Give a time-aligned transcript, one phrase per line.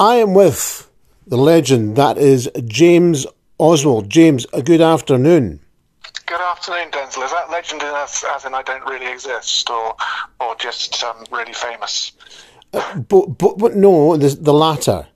[0.00, 0.90] I am with
[1.26, 3.26] the legend that is James
[3.58, 4.08] Oswald.
[4.08, 5.60] James, a good afternoon.
[6.24, 7.22] Good afternoon, Denzil.
[7.22, 9.94] Is that legend as, as in I don't really exist, or
[10.40, 12.12] or just um, really famous?
[12.72, 15.06] Uh, but, but, but no, the, the latter.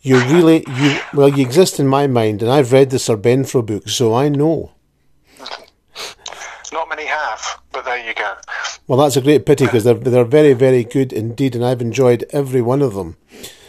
[0.00, 3.64] You really you well you exist in my mind, and I've read the Sir Benfro
[3.64, 4.72] book, so I know.
[6.72, 8.34] Not many have, but there you go.
[8.88, 12.24] Well, that's a great pity because they're they're very very good indeed, and I've enjoyed
[12.30, 13.18] every one of them.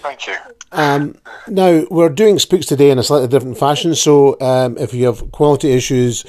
[0.01, 0.35] Thank you.
[0.73, 1.15] Um,
[1.47, 5.31] now we're doing spooks today in a slightly different fashion, so um, if you have
[5.31, 6.25] quality issues,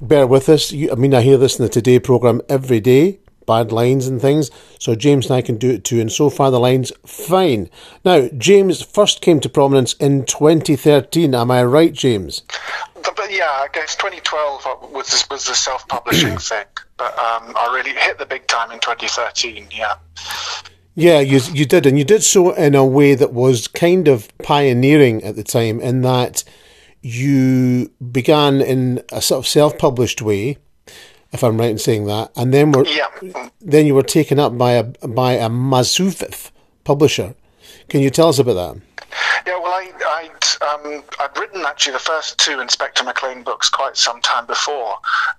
[0.00, 0.72] bear with us.
[0.72, 3.18] You, I mean, I hear this in the Today program every day
[3.50, 4.48] bad lines and things.
[4.78, 6.00] So James and I can do it too.
[6.00, 7.68] And so far the line's fine.
[8.04, 11.34] Now, James first came to prominence in 2013.
[11.34, 12.42] Am I right, James?
[12.94, 16.66] But yeah, I guess 2012 was was the self-publishing thing,
[16.96, 19.66] but um, I really hit the big time in 2013.
[19.72, 19.94] Yeah.
[20.94, 24.28] Yeah, you you did, and you did so in a way that was kind of
[24.38, 26.44] pioneering at the time, in that
[27.00, 30.58] you began in a sort of self-published way,
[31.32, 33.48] if I'm right in saying that, and then were yeah.
[33.60, 36.50] then you were taken up by a by a Mazufif
[36.84, 37.34] publisher.
[37.90, 38.80] Can you tell us about that?
[39.44, 43.96] Yeah, well, I, I'd, um, I'd written actually the first two Inspector McLean books quite
[43.96, 44.94] some time before,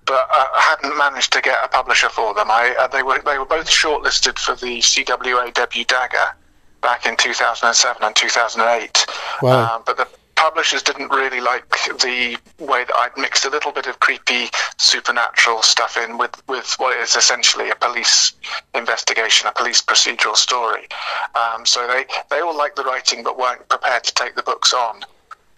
[0.05, 2.52] but uh, I hadn't managed to get a publisher for them.
[2.52, 6.35] I, uh, they were they were both shortlisted for the CWA debut Dagger
[6.81, 9.05] back in 2007 and 2008.
[9.41, 9.75] Wow.
[9.75, 10.08] Um, but the
[10.42, 11.70] publishers didn't really like
[12.02, 16.73] the way that I'd mixed a little bit of creepy supernatural stuff in with, with
[16.80, 18.33] what is essentially a police
[18.73, 20.88] investigation, a police procedural story.
[21.36, 24.73] Um, so they, they all liked the writing but weren't prepared to take the books
[24.73, 25.02] on.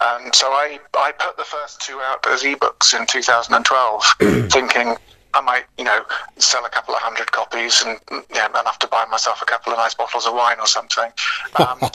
[0.01, 4.03] And so I, I put the first two out as ebooks in 2012,
[4.51, 4.97] thinking
[5.33, 6.03] I might, you know,
[6.39, 9.71] sell a couple of hundred copies and you know, enough to buy myself a couple
[9.71, 11.09] of nice bottles of wine or something.
[11.55, 11.79] Um,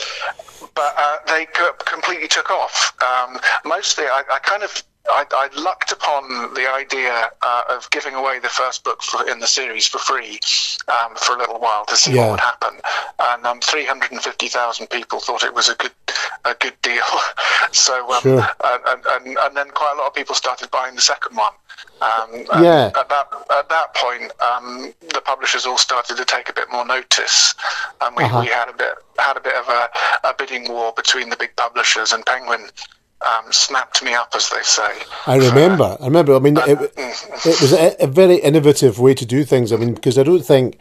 [0.75, 1.47] but uh, they
[1.85, 2.93] completely took off.
[3.01, 8.13] Um, mostly, I, I, kind of I, I, lucked upon the idea uh, of giving
[8.13, 10.39] away the first book for, in the series for free
[10.87, 12.25] um, for a little while to see yeah.
[12.25, 12.79] what would happen,
[13.19, 15.91] and um, 350,000 people thought it was a good
[16.45, 17.03] a good deal.
[17.71, 18.47] so, um, sure.
[18.63, 21.53] and, and, and, then quite a lot of people started buying the second one.
[22.01, 22.91] Um, yeah.
[22.97, 26.85] At that at that point, um, the publishers all started to take a bit more
[26.85, 27.55] notice,
[28.01, 28.41] and we, uh-huh.
[28.41, 29.89] we had a bit had a bit of a,
[30.27, 32.69] a bidding war between the big publishers and Penguin
[33.27, 34.91] um, snapped me up, as they say.
[35.27, 35.97] I remember.
[35.99, 36.35] I remember.
[36.35, 39.73] I mean, it, it was a, a, very innovative way to do things.
[39.73, 40.77] I mean, because I don't think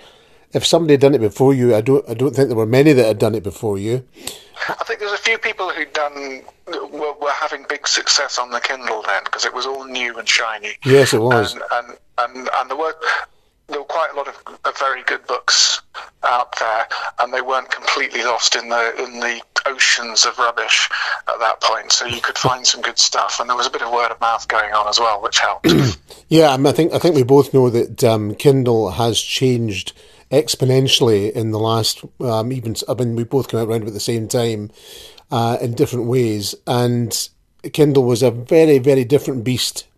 [0.53, 2.09] if somebody had done it before you, I don't.
[2.09, 4.07] I don't think there were many that had done it before you.
[4.69, 8.61] I think there's a few people who'd done were, were having big success on the
[8.61, 10.75] Kindle then because it was all new and shiny.
[10.85, 11.55] Yes, it was.
[11.55, 12.95] And and and, and there were
[13.69, 15.83] there were quite a lot of, of very good books
[16.23, 16.87] out there,
[17.21, 20.89] and they weren't completely lost in the in the oceans of rubbish
[21.29, 21.93] at that point.
[21.93, 24.21] So you could find some good stuff, and there was a bit of word of
[24.21, 25.67] mouth going on as well, which helped.
[26.29, 29.93] yeah, I, think I think we both know that um, Kindle has changed
[30.31, 32.77] exponentially in the last um, even.
[32.89, 34.71] I mean, we both came out around at the same time
[35.31, 37.29] uh, in different ways, and
[37.73, 39.89] Kindle was a very very different beast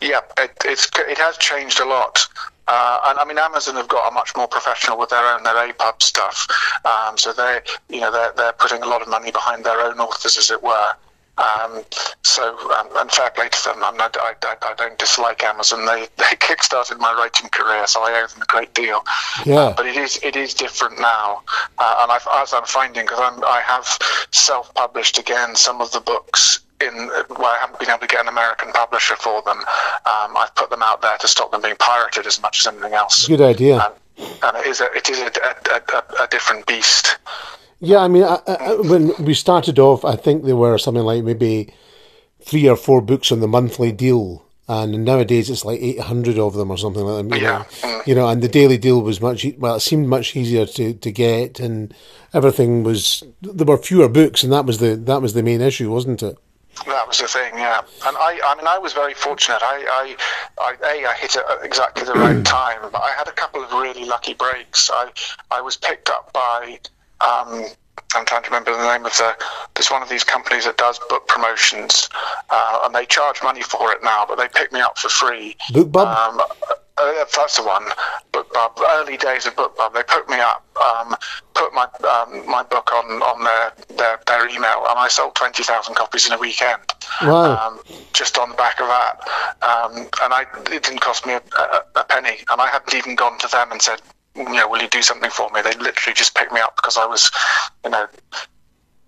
[0.00, 2.26] yeah, it, it's it has changed a lot.
[2.72, 5.56] Uh, and I mean, Amazon have got a much more professional with their own their
[5.56, 6.46] APUB stuff.
[6.84, 7.58] Um, so they,
[7.88, 10.62] you know, they're they're putting a lot of money behind their own authors, as it
[10.62, 10.92] were.
[11.36, 11.82] Um,
[12.22, 13.82] so, um, and fair play to them.
[13.82, 14.10] I, mean, I,
[14.42, 15.84] I, I, don't dislike Amazon.
[15.84, 19.02] They they kickstarted my writing career, so I owe them a great deal.
[19.44, 19.54] Yeah.
[19.56, 21.42] Uh, but it is it is different now,
[21.76, 23.98] uh, and I've, as I'm finding, because I have
[24.30, 28.28] self-published again some of the books in where I haven't been able to get an
[28.28, 32.26] American publisher for them, um, I've put them out there to stop them being pirated
[32.26, 33.26] as much as anything else.
[33.26, 33.94] Good idea.
[34.18, 37.18] And, and it is a it is a, a, a, a different beast.
[37.80, 41.24] Yeah, I mean, I, I, when we started off, I think there were something like
[41.24, 41.72] maybe
[42.42, 46.54] three or four books on the monthly deal, and nowadays it's like eight hundred of
[46.54, 47.36] them or something like that.
[47.36, 47.64] You yeah.
[47.82, 50.94] Know, you know, and the daily deal was much well, it seemed much easier to,
[50.94, 51.94] to get, and
[52.34, 55.90] everything was there were fewer books, and that was the that was the main issue,
[55.90, 56.36] wasn't it?
[56.86, 57.80] That was the thing, yeah.
[58.06, 59.60] And I, I mean, I was very fortunate.
[59.62, 60.16] I,
[60.58, 63.32] I, I, a, I hit it at exactly the right time, but I had a
[63.32, 64.90] couple of really lucky breaks.
[64.92, 65.10] I,
[65.50, 66.78] I was picked up by,
[67.20, 67.66] um,
[68.14, 69.34] I'm trying to remember the name of the.
[69.74, 72.08] There's one of these companies that does book promotions,
[72.48, 75.56] uh, and they charge money for it now, but they picked me up for free.
[75.70, 76.06] BookBub.
[76.06, 76.40] Um,
[77.00, 77.84] uh, that's the one.
[78.32, 78.80] BookBub.
[78.96, 79.94] Early days of BookBub.
[79.94, 81.16] They put me up, um,
[81.54, 85.62] put my um, my book on on their, their, their email, and I sold twenty
[85.62, 86.82] thousand copies in a weekend.
[87.22, 87.56] Wow!
[87.56, 87.80] Um,
[88.12, 89.20] just on the back of that,
[89.62, 93.16] um, and I it didn't cost me a, a, a, penny, and I hadn't even
[93.16, 94.00] gone to them and said,
[94.36, 95.62] you know, will you do something for me?
[95.62, 97.30] They literally just picked me up because I was,
[97.84, 98.06] you know,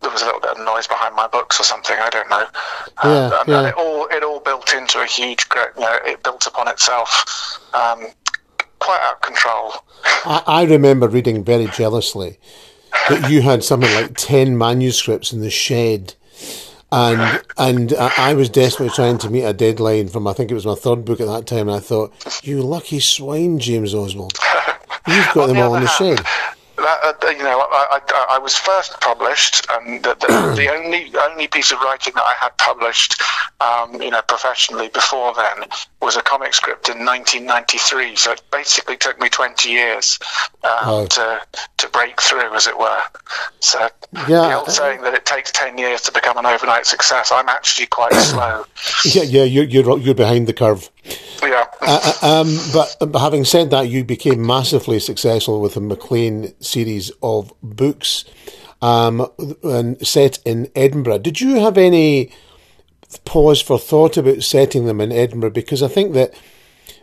[0.03, 1.97] there was a little bit of noise behind my books or something.
[1.99, 2.47] I don't know.
[3.05, 3.69] Yeah, and, and yeah.
[3.69, 8.07] it all it all built into a huge, you know, it built upon itself, um,
[8.79, 9.73] quite out of control.
[10.25, 12.39] I, I remember reading very jealously
[13.09, 16.15] that you had something like ten manuscripts in the shed.
[16.95, 20.55] And and I I was desperately trying to meet a deadline from I think it
[20.55, 22.13] was my third book at that time, and I thought,
[22.45, 24.39] you lucky swine, James Oswald,
[25.09, 26.27] you've got them the all in the hand, shed.
[26.83, 30.27] That, uh, you know, I, I, I was first published, and the, the,
[30.57, 33.21] the only only piece of writing that I had published,
[33.61, 35.69] um, you know, professionally before then
[36.01, 38.17] was a comic script in 1993.
[38.17, 40.19] So it basically took me 20 years
[40.65, 41.07] um, Oh.
[41.07, 41.41] to
[41.79, 43.01] to break through, as it were.
[43.61, 46.87] So Yeah, the old uh, saying that it takes 10 years to become an overnight
[46.87, 47.31] success.
[47.33, 48.65] I'm actually quite slow.
[49.05, 50.91] Yeah, yeah, you're you're you're behind the curve.
[51.43, 51.62] Yeah.
[51.85, 57.53] Uh, um, but, having said that, you became massively successful with the McLean series of
[57.63, 58.25] books,
[58.81, 59.27] um,
[59.65, 61.19] and set in Edinburgh.
[61.19, 62.33] Did you have any
[63.25, 65.51] pause for thought about setting them in Edinburgh?
[65.51, 66.33] Because I think that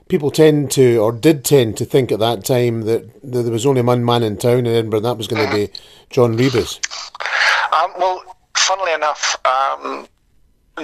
[0.07, 3.65] people tend to, or did tend to think at that time that, that there was
[3.65, 5.69] only one man in town in Edinburgh, and that was going to be
[6.09, 6.79] John Rebus.
[7.73, 8.23] Um, well,
[8.57, 10.07] funnily enough, um,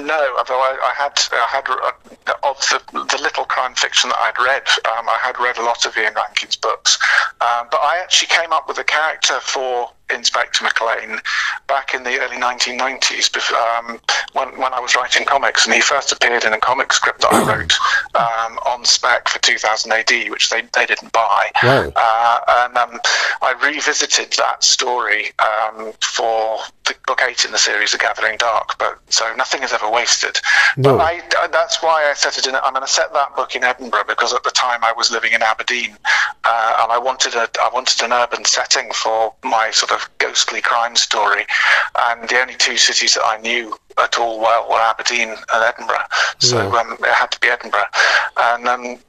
[0.01, 0.35] no.
[0.37, 4.39] Although I, I had, I had uh, of the, the little crime fiction that I'd
[4.43, 6.97] read, um, I had read a lot of Ian Rankin's books.
[7.41, 11.19] Um, but I actually came up with a character for Inspector McLean
[11.67, 13.99] back in the early 1990s, um,
[14.33, 17.33] when when I was writing comics, and he first appeared in a comic script that
[17.33, 17.73] I wrote
[18.15, 21.51] um, on spec for 2000 AD, which they they didn't buy.
[21.63, 21.91] Wow.
[21.95, 22.99] Uh, and um,
[23.41, 28.77] I revisited that story um, for the book eight in the series, The Gathering Dark.
[28.77, 30.37] But so nothing is ever wasted.
[30.77, 30.97] No.
[30.97, 32.55] But I, I- that's why I set it in.
[32.55, 35.33] I'm going to set that book in Edinburgh because at the time I was living
[35.33, 35.95] in Aberdeen,
[36.43, 40.61] uh, and I wanted a I wanted an urban setting for my sort of ghostly
[40.61, 41.45] crime story.
[41.97, 46.05] And the only two cities that I knew at all well were Aberdeen and Edinburgh.
[46.39, 46.79] So Yeah.
[46.79, 47.85] um, it had to be Edinburgh,
[48.37, 48.99] and um,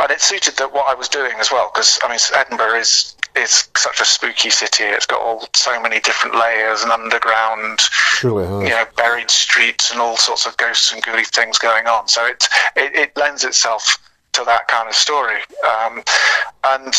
[0.00, 3.14] and it suited that what I was doing as well because I mean Edinburgh is
[3.36, 4.84] is such a spooky city.
[4.84, 8.58] It's got all so many different layers and underground, Surely, huh?
[8.60, 12.08] you know, buried streets and all sorts of ghosts and ghouly things going on.
[12.08, 13.98] So it it, it lends itself
[14.32, 15.38] to that kind of story.
[15.68, 16.02] Um,
[16.64, 16.94] and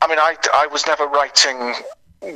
[0.00, 1.74] I mean, I I was never writing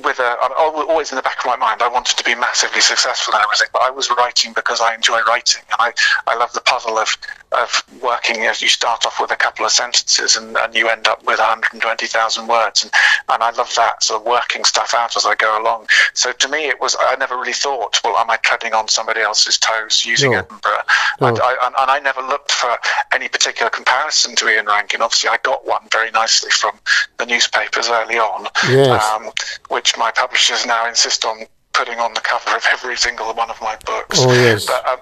[0.02, 3.34] with a always in the back of my mind I wanted to be massively successful
[3.34, 5.92] and everything but I was writing because I enjoy writing and I,
[6.26, 7.16] I love the puzzle of
[7.52, 11.08] of working as you start off with a couple of sentences and, and you end
[11.08, 12.92] up with 120,000 words and,
[13.30, 16.48] and I love that sort of working stuff out as I go along so to
[16.48, 20.04] me it was I never really thought well am I treading on somebody else's toes
[20.04, 20.38] using No.
[20.40, 20.82] Edinburgh
[21.20, 21.26] No.
[21.28, 22.76] and, I, and, and I never looked for
[23.12, 26.78] any particular comparison to Ian Rankin obviously I got one very nicely from
[27.16, 29.02] the newspapers early on Yes.
[29.10, 29.30] um,
[29.78, 31.38] which my publishers now insist on
[31.72, 34.18] putting on the cover of every single one of my books.
[34.18, 34.66] Oh, yes.
[34.66, 34.98] But, um,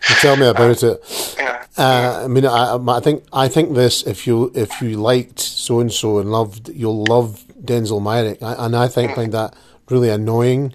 [0.20, 1.34] Tell me about it.
[1.38, 1.64] yeah.
[1.76, 4.02] Uh, I mean, I, I think I think this.
[4.02, 8.66] If you if you liked so and so and loved, you'll love Denzil Meyrick, I,
[8.66, 9.54] and I think find that
[9.88, 10.74] really annoying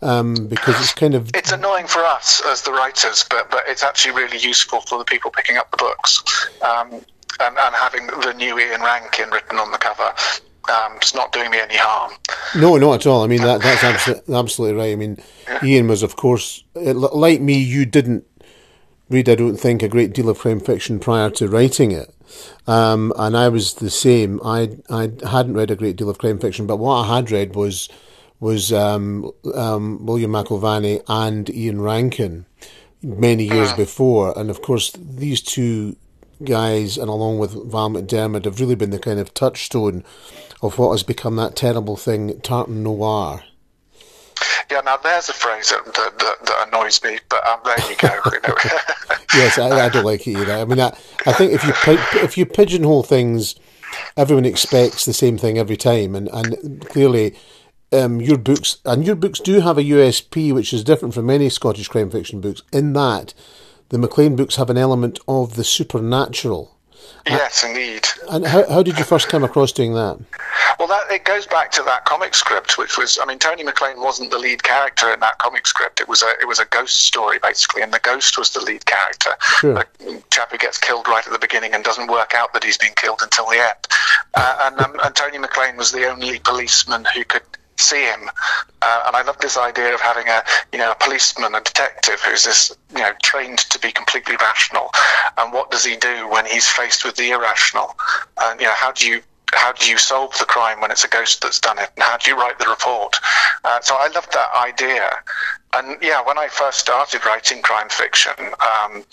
[0.00, 3.84] um, because it's kind of It's annoying for us as the writers, but, but it's
[3.84, 6.48] actually really useful for the people picking up the books.
[6.62, 7.04] Um,
[7.38, 10.12] and, and having the new Ian Rankin written on the cover,
[10.70, 12.12] um, it's not doing me any harm.
[12.56, 13.22] no, not at all.
[13.22, 14.92] I mean, that that's absolutely, absolutely right.
[14.92, 15.18] I mean,
[15.62, 17.58] Ian was, of course, like me.
[17.58, 18.24] You didn't
[19.08, 22.14] read, I don't think, a great deal of crime fiction prior to writing it.
[22.66, 24.40] Um, and I was the same.
[24.44, 27.54] I I hadn't read a great deal of crime fiction, but what I had read
[27.54, 27.88] was
[28.38, 32.46] was um, um, William McIlvanney and Ian Rankin
[33.02, 35.96] many years before, and of course these two
[36.44, 40.04] guys, and along with Val McDermid, have really been the kind of touchstone
[40.62, 43.42] of what has become that terrible thing, tartan noir.
[44.70, 47.96] Yeah, now there's a phrase that, that, that, that annoys me, but um, there you
[47.96, 48.08] go.
[48.32, 48.54] you know.
[49.34, 50.52] yes, I, I don't like it either.
[50.52, 51.72] I mean, I, I think if you
[52.22, 53.56] if you pigeonhole things,
[54.16, 57.36] everyone expects the same thing every time, and and clearly.
[57.92, 61.48] Um, your books and your books do have a USP which is different from many
[61.48, 63.34] Scottish crime fiction books in that
[63.90, 66.76] the McLean books have an element of the supernatural.
[67.26, 68.06] yes, indeed.
[68.30, 70.18] And how, how did you first come across doing that?
[70.78, 74.00] Well, that it goes back to that comic script, which was, I mean, Tony McLean
[74.00, 76.00] wasn't the lead character in that comic script.
[76.00, 78.86] It was a, it was a ghost story basically, and the ghost was the lead
[78.86, 79.30] character.
[79.40, 79.74] Sure.
[79.74, 82.78] The chap who gets killed right at the beginning and doesn't work out that he's
[82.78, 83.86] been killed until the end.
[84.34, 87.42] Uh, and, um, and Tony McLean was the only policeman who could
[87.80, 88.30] see him.
[88.82, 92.20] Uh, and I love this idea of having a, you know, a policeman, a detective
[92.20, 94.90] who's this, you know, trained to be completely rational.
[95.36, 97.96] And what does he do when he's faced with the irrational?
[98.40, 99.22] And you know, how do you
[99.52, 102.16] how do you solve the crime when it's a ghost that's done it, and how
[102.16, 103.16] do you write the report?
[103.64, 105.10] Uh, so I loved that idea,
[105.72, 108.34] and yeah, when I first started writing crime fiction.
[108.38, 109.04] Um,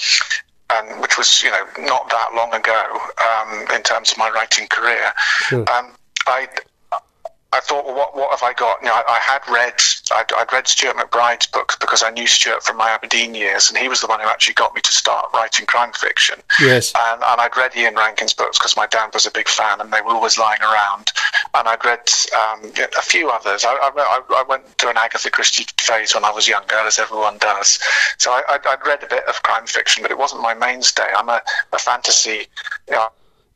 [0.69, 4.67] and which was, you know, not that long ago um, in terms of my writing
[4.67, 5.13] career.
[5.47, 5.61] Sure.
[5.71, 5.93] Um,
[6.27, 6.49] I
[7.57, 8.81] I thought, well, what what have I got?
[8.81, 9.73] You know, I, I had read
[10.11, 13.77] I'd, I'd, read Stuart MacBride's books because I knew Stuart from my Aberdeen years, and
[13.77, 16.39] he was the one who actually got me to start writing crime fiction.
[16.59, 19.81] Yes, and, and I'd read Ian Rankin's books because my dad was a big fan,
[19.81, 21.11] and they were always lying around.
[21.55, 23.65] And I'd read um, a few others.
[23.65, 27.37] I, I, I, went through an Agatha Christie phase when I was younger, as everyone
[27.39, 27.79] does.
[28.19, 31.07] So I, would read a bit of crime fiction, but it wasn't my mainstay.
[31.15, 31.41] I'm a,
[31.73, 32.47] a fantasy.
[32.87, 33.09] You know,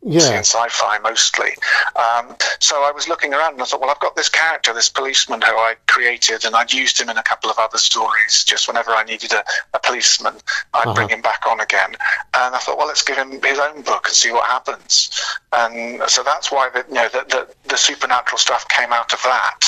[0.04, 0.30] yeah.
[0.32, 1.50] and sci-fi mostly.
[1.96, 4.90] Um, so I was looking around and I thought, well, I've got this character, this
[4.90, 8.44] policeman who I created, and I'd used him in a couple of other stories.
[8.44, 9.44] Just whenever I needed a,
[9.74, 10.36] a policeman,
[10.74, 10.94] I'd uh-huh.
[10.94, 11.92] bring him back on again.
[12.36, 15.12] And I thought, well, let's give him his own book and see what happens.
[15.54, 19.22] And so that's why the, you know the, the, the supernatural stuff came out of
[19.24, 19.60] that,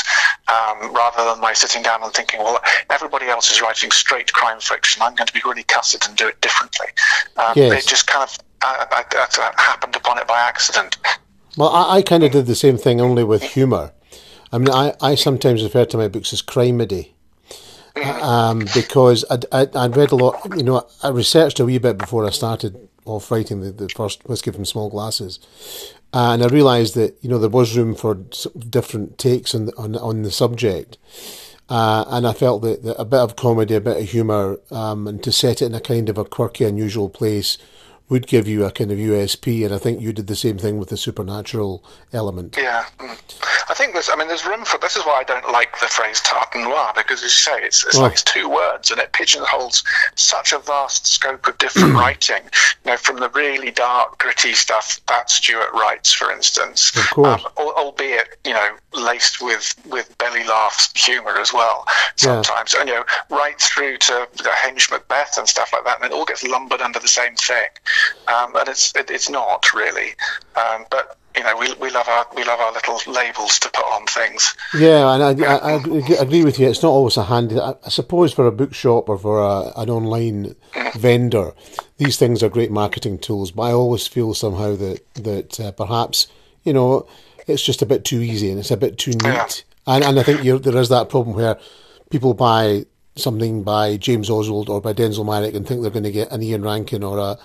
[0.47, 4.59] um, rather than my sitting down and thinking, well, everybody else is writing straight crime
[4.59, 5.01] fiction.
[5.01, 6.87] I'm going to be really cussed and do it differently.
[7.37, 7.83] Um, yes.
[7.83, 10.97] It just kind of I, I, I, happened upon it by accident.
[11.57, 13.91] Well, I, I kind of did the same thing, only with humour.
[14.51, 17.09] I mean, I, I sometimes refer to my books as crimedy.
[17.95, 18.23] Mm-hmm.
[18.23, 21.99] Um, because I'd, I'd, I'd, read a lot, you know, I researched a wee bit
[21.99, 25.39] before I started off writing the, the first Whisky from Small Glasses.
[26.11, 29.95] Uh, and I realised that, you know, there was room for different takes on, on,
[29.95, 30.97] on the subject.
[31.69, 35.07] Uh, and I felt that, that, a bit of comedy, a bit of humour, um,
[35.07, 37.57] and to set it in a kind of a quirky, unusual place
[38.13, 40.77] would give you a kind of USP, and I think you did the same thing
[40.77, 42.55] with the supernatural element.
[42.55, 43.17] Yeah, mm.
[43.67, 44.07] I think there's.
[44.07, 44.77] I mean, there's room for.
[44.77, 47.83] This is why I don't like the phrase tartan noir because, as you say, it's,
[47.83, 48.01] it's oh.
[48.01, 52.43] like it's two words, and it pigeonholes such a vast scope of different writing.
[52.85, 58.37] You know, from the really dark, gritty stuff that Stuart writes, for instance, um, albeit
[58.45, 62.79] you know laced with with belly laughs humour as well sometimes, yeah.
[62.79, 66.15] and you know, right through to the Hamish Macbeth and stuff like that, and it
[66.15, 67.65] all gets lumbered under the same thing
[68.27, 70.11] um, and it's it, it's not really.
[70.55, 73.83] Um, but you know, we, we love our we love our little labels to put
[73.83, 74.55] on things.
[74.73, 76.69] Yeah, and I, I, I agree with you.
[76.69, 77.59] It's not always a handy.
[77.59, 80.93] I, suppose for a bookshop or for a, an online mm.
[80.95, 81.53] vendor,
[81.97, 83.51] these things are great marketing tools.
[83.51, 86.27] But I always feel somehow that that uh, perhaps
[86.63, 87.07] you know
[87.47, 89.23] it's just a bit too easy and it's a bit too neat.
[89.23, 89.47] Yeah.
[89.87, 91.57] And and I think there is that problem where
[92.09, 96.11] people buy something by James Oswald or by Denzil Meyrick and think they're going to
[96.11, 97.37] get an Ian Rankin or a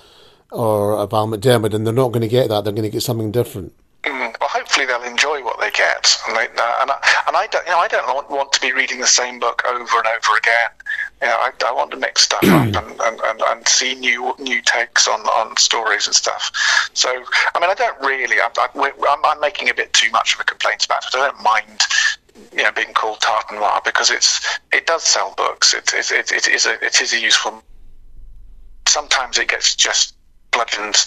[0.50, 2.64] or a Val McDermid, and they're not going to get that.
[2.64, 3.72] They're going to get something different.
[4.04, 7.48] Mm, well, hopefully they'll enjoy what they get, and, they, uh, and, I, and I
[7.50, 10.06] don't, you know, I don't want, want to be reading the same book over and
[10.06, 10.70] over again.
[11.20, 12.66] You know, I, I want to mix stuff up
[13.00, 16.52] and, and, and, see new new takes on, on stories and stuff.
[16.94, 18.36] So, I mean, I don't really.
[18.40, 21.14] I, am I'm making a bit too much of a complaint about it.
[21.14, 21.82] I don't mind
[22.52, 25.74] you know, being called tartan noir because it's it does sell books.
[25.74, 27.62] It, it, it, it is a it is a useful.
[28.86, 30.14] Sometimes it gets just
[30.58, 31.06] bludgeoned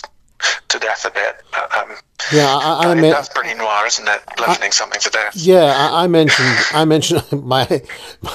[0.69, 1.43] to death a bit.
[1.77, 1.95] Um,
[2.31, 4.21] yeah, I, I mean, that's pretty noir, isn't it?
[4.37, 5.35] Bludgeoning I, something to death.
[5.35, 7.81] Yeah, I, I, mentioned I mentioned my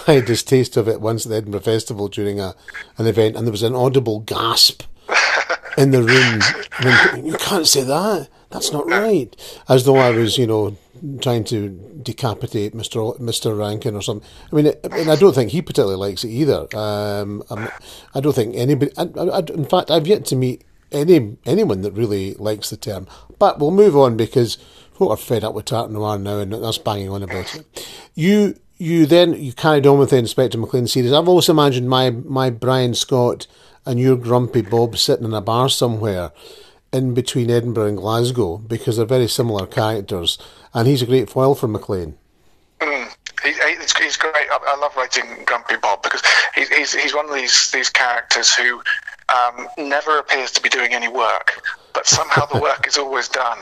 [0.06, 2.54] my distaste of it once at the Edinburgh Festival during a
[2.98, 4.82] an event, and there was an audible gasp
[5.78, 6.40] in the room.
[6.78, 8.28] I mean, you can't say that.
[8.50, 9.34] That's not right.
[9.68, 10.76] As though I was, you know,
[11.20, 11.68] trying to
[12.02, 13.18] decapitate Mr.
[13.18, 13.58] Mr.
[13.58, 14.28] Rankin or something.
[14.52, 16.68] I mean, I, mean, I don't think he particularly likes it either.
[16.76, 17.42] Um,
[18.14, 18.92] I don't think anybody.
[18.96, 20.62] I, I, in fact, I've yet to meet
[20.92, 23.06] any anyone that really likes the term.
[23.38, 24.56] But we'll move on because
[24.94, 27.88] folk are fed up with tartan noir now and us banging on about it.
[28.14, 31.12] You you then you carried on with the Inspector McLean series.
[31.12, 33.46] I've always imagined my my Brian Scott
[33.84, 36.32] and your grumpy Bob sitting in a bar somewhere
[36.92, 40.38] in between Edinburgh and Glasgow because they're very similar characters,
[40.74, 42.16] and he's a great foil for McLean.
[42.80, 43.14] Mm.
[43.42, 44.34] He, he's, great.
[44.34, 46.22] I, I, love writing Grumpy Bob because
[46.54, 48.82] he's, he's, he's one of these these characters who
[49.28, 53.58] um, never appears to be doing any work, but somehow the work is always done.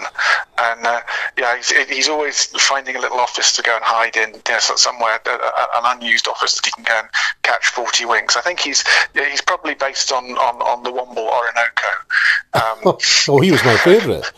[0.58, 1.00] And uh,
[1.38, 4.58] yeah, he's, he's, always finding a little office to go and hide in, you know,
[4.58, 7.08] somewhere, uh, uh, an unused office that he can go and
[7.42, 8.36] catch 40 winks.
[8.36, 11.88] I think he's he's probably based on, on, on the Womble Orinoco.
[12.52, 12.96] Um,
[13.28, 14.30] oh, he was my favourite.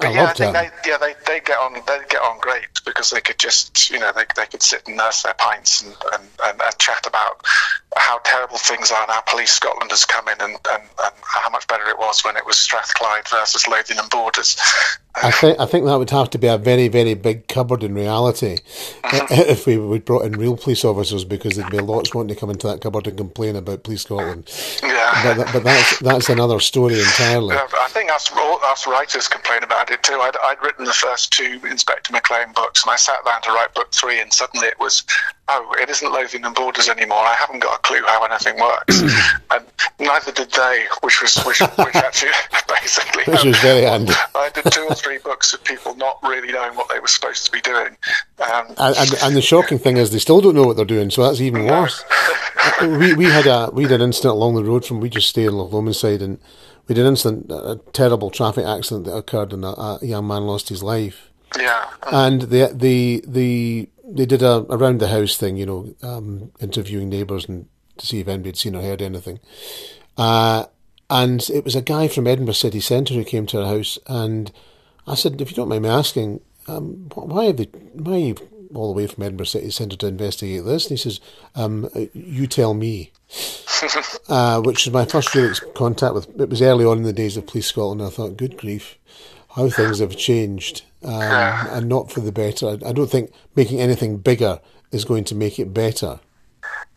[0.00, 3.10] But yeah, I think they, yeah, they, they get on they get on great because
[3.10, 6.22] they could just you know they, they could sit and nurse their pints and, and,
[6.44, 7.44] and, and chat about
[7.96, 9.20] how terrible things are now.
[9.22, 12.46] Police Scotland has come in and, and, and how much better it was when it
[12.46, 14.56] was Strathclyde versus Lothian and Borders.
[15.22, 17.94] I think I think that would have to be a very very big cupboard in
[17.94, 18.58] reality
[19.02, 19.26] mm-hmm.
[19.50, 22.50] if we, we brought in real police officers because there'd be lots wanting to come
[22.50, 24.48] into that cupboard and complain about Police Scotland.
[24.82, 27.54] Yeah, but, but that's that's another story entirely.
[27.54, 30.14] Yeah, I think us us writers complain about it too.
[30.14, 33.74] I'd, I'd written the first two Inspector McLean books, and I sat down to write
[33.74, 35.04] book three, and suddenly it was
[35.48, 37.18] oh, it isn't Lothian and Borders anymore.
[37.18, 39.00] I haven't got a clue how anything works,
[39.50, 39.64] and
[39.98, 42.30] neither did they, which was which, which actually
[42.68, 44.12] basically which was very handy.
[44.34, 47.44] I did two or three books of people not really knowing what they were supposed
[47.46, 47.96] to be doing.
[48.38, 51.10] Um, and, and, and, the shocking thing is they still don't know what they're doing,
[51.10, 52.04] so that's even worse.
[52.82, 55.44] we we had a we had an incident along the road from we just stay
[55.44, 56.38] in Loch Lomond side and
[56.88, 60.46] we had an incident, a terrible traffic accident that occurred and a, a young man
[60.46, 61.30] lost his life.
[61.58, 61.88] Yeah.
[62.10, 67.10] And the the the they did a around the house thing, you know, um, interviewing
[67.10, 67.68] neighbours and
[67.98, 69.40] to see if anybody had seen or heard anything.
[70.16, 70.64] Uh,
[71.10, 74.52] and it was a guy from Edinburgh City Centre who came to our house, and
[75.06, 78.34] I said, if you don't mind me asking, um, why have they, why are you
[78.74, 80.84] all the way from Edinburgh City Centre to investigate this?
[80.84, 81.20] And he says,
[81.54, 83.12] um, you tell me.
[84.28, 86.40] uh, which is my first real contact with.
[86.40, 88.02] It was early on in the days of Police Scotland.
[88.02, 88.96] I thought, good grief,
[89.54, 92.68] how things have changed, um, and not for the better.
[92.68, 94.60] I, I don't think making anything bigger
[94.90, 96.20] is going to make it better.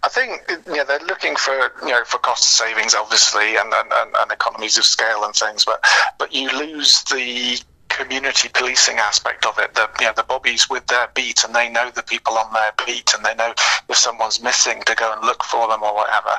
[0.04, 4.32] I think yeah, they're looking for you know for cost savings, obviously, and, and, and
[4.32, 5.86] economies of scale and things, but
[6.18, 7.60] but you lose the
[7.98, 9.74] community policing aspect of it.
[9.76, 12.74] The you know the bobbies with their beat, and they know the people on their
[12.86, 13.54] beat, and they know
[13.90, 16.34] if someone's missing to go and look for them or whatever.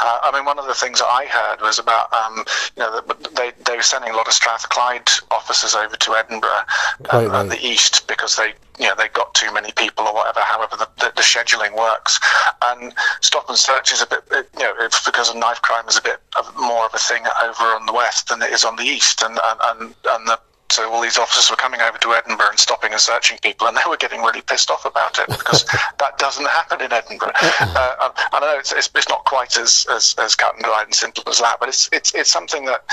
[0.00, 2.44] Uh, I mean, one of the things that I heard was about um,
[2.76, 3.00] you know
[3.34, 6.64] they they were sending a lot of Strathclyde officers over to Edinburgh
[7.10, 7.48] um, right.
[7.48, 10.40] the east because they you know they got too many people or whatever.
[10.40, 12.20] However, the, the, the scheduling works,
[12.64, 15.96] and stop and search is a bit you know it's because of knife crime is
[15.96, 18.76] a bit of, more of a thing over on the west than it is on
[18.76, 20.38] the east, and and and, and the
[20.70, 23.76] so all these officers were coming over to Edinburgh and stopping and searching people, and
[23.76, 25.64] they were getting really pissed off about it because
[25.98, 27.32] that doesn't happen in Edinburgh.
[27.60, 30.94] Uh, I know it's, it's, it's, not quite as, as, as cut and dried and
[30.94, 32.84] simple as that, but it's it's it's something that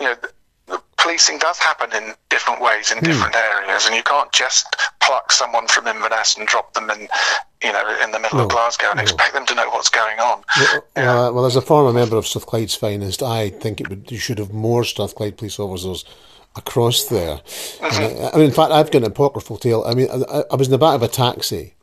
[0.00, 0.16] you know.
[0.98, 3.04] Policing does happen in different ways in hmm.
[3.04, 4.66] different areas, and you can't just
[5.00, 7.08] pluck someone from Inverness and drop them in,
[7.64, 9.02] you know, in the middle no, of Glasgow and no.
[9.02, 10.44] expect them to know what's going on.
[10.60, 11.26] Well, yeah.
[11.26, 14.38] uh, well, as a former member of Strathclyde's finest, I think it would you should
[14.38, 16.04] have more Strathclyde police officers
[16.60, 17.40] across there.
[17.82, 19.82] I, I, mean, in fact, I've got an apocryphal tale.
[19.86, 21.74] I mean, I, I was in the back of a taxi.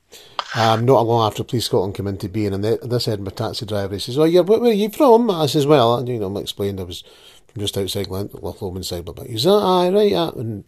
[0.56, 3.96] Um, not long after Police Scotland came into being, and the, this Edinburgh taxi driver
[3.96, 6.36] he says, "Oh, yeah, where, where, are you from?" I says, "Well, and, you know,
[6.36, 7.04] I explained I was
[7.48, 10.64] from just outside Loch Lomond side, blah blah." He says, "Ah, right, yeah." And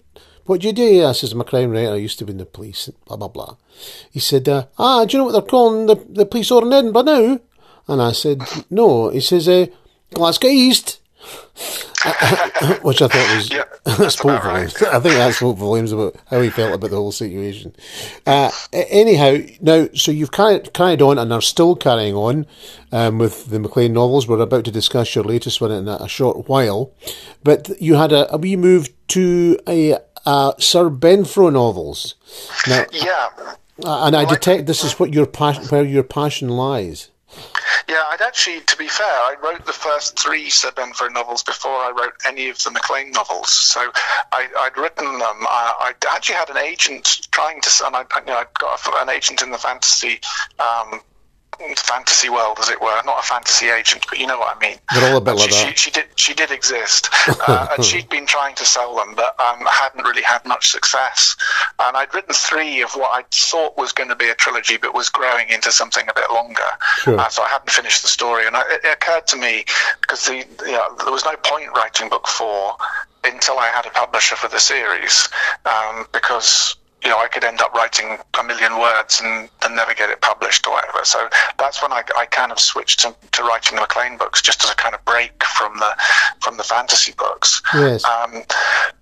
[0.46, 1.06] what do you do?
[1.06, 1.94] I says, "I'm a crime writer.
[1.94, 3.56] I used to be in the police." Blah blah blah.
[4.12, 6.74] He said, uh, "Ah, do you know what they're calling the the police over in
[6.74, 7.40] Edinburgh now?"
[7.88, 9.68] And I said, "No." He says, uh,
[10.14, 11.00] "Glasgow East."
[12.82, 14.82] which I thought was yeah, spoke volumes.
[14.82, 14.94] Right.
[14.94, 17.76] I think that spoke volumes about how he felt about the whole situation.
[18.26, 22.48] Uh, anyhow, now so you've carried, carried on and are still carrying on
[22.94, 24.28] um, with the McLean novels.
[24.28, 26.94] We're about to discuss your latest one in a, a short while,
[27.44, 32.16] but you had a, a wee move to a, a Sir Benfro novels.
[32.66, 37.10] Now, yeah, and I detect this is what your passion, where your passion lies.
[37.88, 41.72] Yeah, I'd actually, to be fair, I wrote the first three Sir Benfro novels before
[41.72, 43.50] I wrote any of the McLean novels.
[43.50, 43.92] So
[44.32, 45.22] I, would written them.
[45.48, 49.10] I, I, actually had an agent trying to, and I, you know, I got an
[49.10, 50.20] agent in the fantasy
[50.60, 51.02] um,
[51.76, 53.02] fantasy world, as it were.
[53.06, 54.78] Not a fantasy agent, but you know what I mean.
[54.94, 55.70] They're all a bit she, that.
[55.70, 56.06] She, she, did.
[56.16, 57.10] She did exist,
[57.48, 61.36] uh, and she'd been trying to sell them, but um, hadn't really had much success.
[61.80, 64.94] And I'd written three of what I thought was going to be a trilogy, but
[64.94, 66.62] was growing into something a bit longer.
[67.00, 67.20] Sure.
[67.20, 69.66] Uh, so I hadn't finished the story, and I, it, it, occurred to me
[70.02, 72.76] because the, you know, there was no point writing book four
[73.24, 75.30] until I had a publisher for the series,
[75.66, 79.94] um, because you know, I could end up writing a million words and, and never
[79.94, 81.04] get it published or whatever.
[81.04, 84.64] So that's when I, I kind of switched to, to writing the McLean books, just
[84.64, 85.96] as a kind of break from the
[86.42, 87.62] from the fantasy books.
[87.74, 88.04] Yes.
[88.04, 88.44] Um,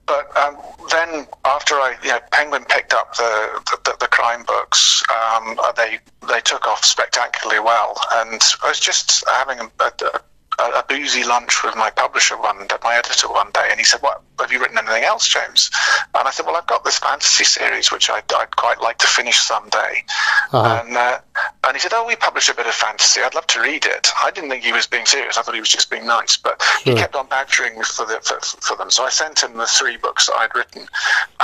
[0.06, 0.58] but um,
[0.90, 6.00] then after I, you know, Penguin picked up the the, the crime books, um, they
[6.28, 10.22] they took off spectacularly well, and I was just having a, a,
[10.60, 14.02] a, a boozy lunch with my publisher one, my editor one day, and he said,
[14.02, 15.70] "What have you written anything else, James?"
[16.16, 19.08] And I said, "Well, I've got this fantasy series which I'd, I'd quite like to
[19.08, 20.04] finish someday."
[20.52, 20.84] Uh-huh.
[20.84, 21.20] And uh,
[21.66, 23.22] and he said, "Oh, we publish a bit of fantasy.
[23.22, 25.38] I'd love to read it." I didn't think he was being serious.
[25.38, 26.94] I thought he was just being nice, but sure.
[26.94, 28.90] he kept on badgering for, the, for, for, them.
[28.90, 30.88] So I sent him the three books that I'd written.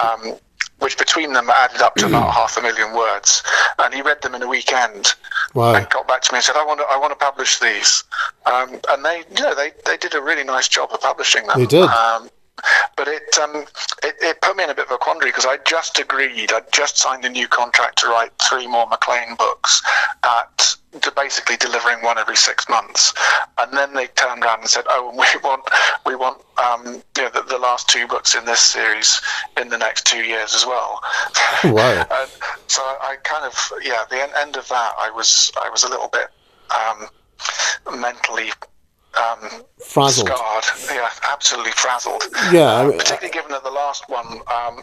[0.01, 0.39] Um,
[0.83, 3.41] which between them added up to about half a million words.
[3.79, 5.15] And he read them in a weekend
[5.53, 5.73] wow.
[5.75, 8.03] and got back to me and said, "I want to, I want to publish these."
[8.45, 11.57] Um, and they, you know, they, they did a really nice job of publishing them.
[11.57, 11.83] They did.
[11.83, 12.29] Um,
[12.95, 13.65] but it, um,
[14.03, 16.61] it, it put me in a bit of a quandary because I just agreed, I
[16.71, 19.81] just signed a new contract to write three more McLean books
[20.23, 23.13] at to basically delivering one every six months,
[23.57, 25.67] and then they turned around and said, "Oh, we want
[26.05, 29.21] we want um, you know, the, the, last two books in this series
[29.59, 31.01] in the next two years as well."
[31.63, 32.05] Wow!
[32.67, 36.09] so I kind of yeah, the end of that, I was I was a little
[36.09, 36.27] bit
[36.73, 37.07] um,
[37.99, 38.51] mentally
[39.17, 40.27] um, frazzled.
[40.27, 40.65] Scarred.
[40.91, 42.23] Yeah, absolutely frazzled.
[42.51, 44.81] Yeah, um, particularly given that the last one, um,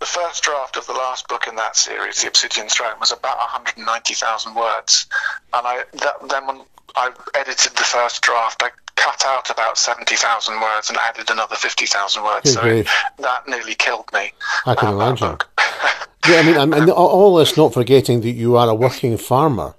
[0.00, 3.36] the first draft of the last book in that series, The Obsidian Throne, was about
[3.38, 5.06] 190,000 words,
[5.52, 6.62] and I that, then when
[6.96, 12.22] I edited the first draft, I cut out about 70,000 words and added another 50,000
[12.22, 12.52] words.
[12.52, 12.86] So it,
[13.18, 14.32] that nearly killed me.
[14.66, 15.36] I can imagine.
[16.28, 19.74] yeah, I mean, I mean, all this not forgetting that you are a working farmer.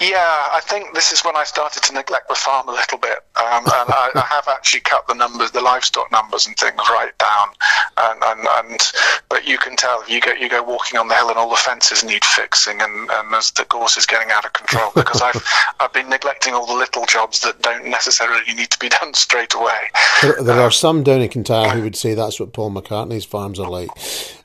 [0.00, 3.18] Yeah, I think this is when I started to neglect the farm a little bit,
[3.34, 7.16] um, and I, I, have actually cut the numbers, the livestock numbers and things right
[7.18, 7.48] down.
[7.96, 8.80] And, and, and
[9.28, 11.56] but you can tell you go you go walking on the hill and all the
[11.56, 15.44] fences need fixing, and, and as the gorse is getting out of control because I've
[15.80, 19.54] I've been neglecting all the little jobs that don't necessarily need to be done straight
[19.54, 19.90] away.
[20.22, 23.24] There, there um, are some down in Kintyre who would say that's what Paul McCartney's
[23.24, 23.90] farms are like.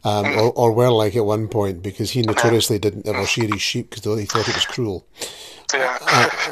[0.04, 3.62] Um, or, or, were like at one point because he notoriously didn't ever shear his
[3.62, 5.06] sheep because he thought it was cruel.
[5.74, 5.98] Yeah.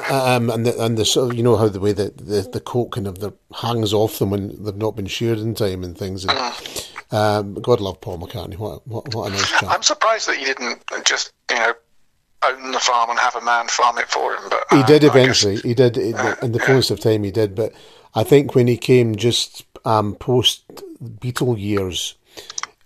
[0.09, 2.41] Uh, um, and the, and the sort of, you know how the way that the,
[2.41, 5.83] the coat kind of the, hangs off them when they've not been sheared in time
[5.83, 6.25] and things.
[6.25, 7.13] And, mm.
[7.13, 8.57] um, God love Paul McCartney.
[8.57, 9.69] What, what, what a nice chap.
[9.69, 11.73] I'm surprised that he didn't just, you know,
[12.43, 14.43] own the farm and have a man farm it for him.
[14.49, 15.57] But uh, he did eventually.
[15.57, 17.23] He did in the, in the fullness of time.
[17.23, 17.71] He did, but
[18.15, 20.63] I think when he came just um, post
[21.03, 22.15] Beatle years,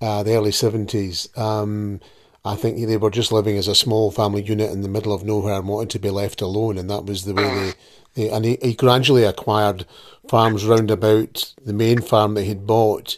[0.01, 1.29] uh, the early seventies.
[1.37, 2.01] Um,
[2.45, 5.23] I think they were just living as a small family unit in the middle of
[5.23, 7.73] nowhere and wanted to be left alone, and that was the way they.
[8.13, 9.85] they and he, he gradually acquired
[10.29, 13.17] farms round about the main farm that he'd bought,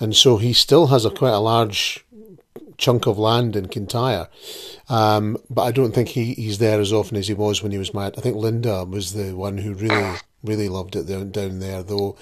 [0.00, 2.04] and so he still has a quite a large
[2.78, 4.28] chunk of land in Kintyre.
[4.88, 7.78] Um, but I don't think he, he's there as often as he was when he
[7.78, 8.14] was married.
[8.18, 12.16] I think Linda was the one who really, really loved it down, down there, though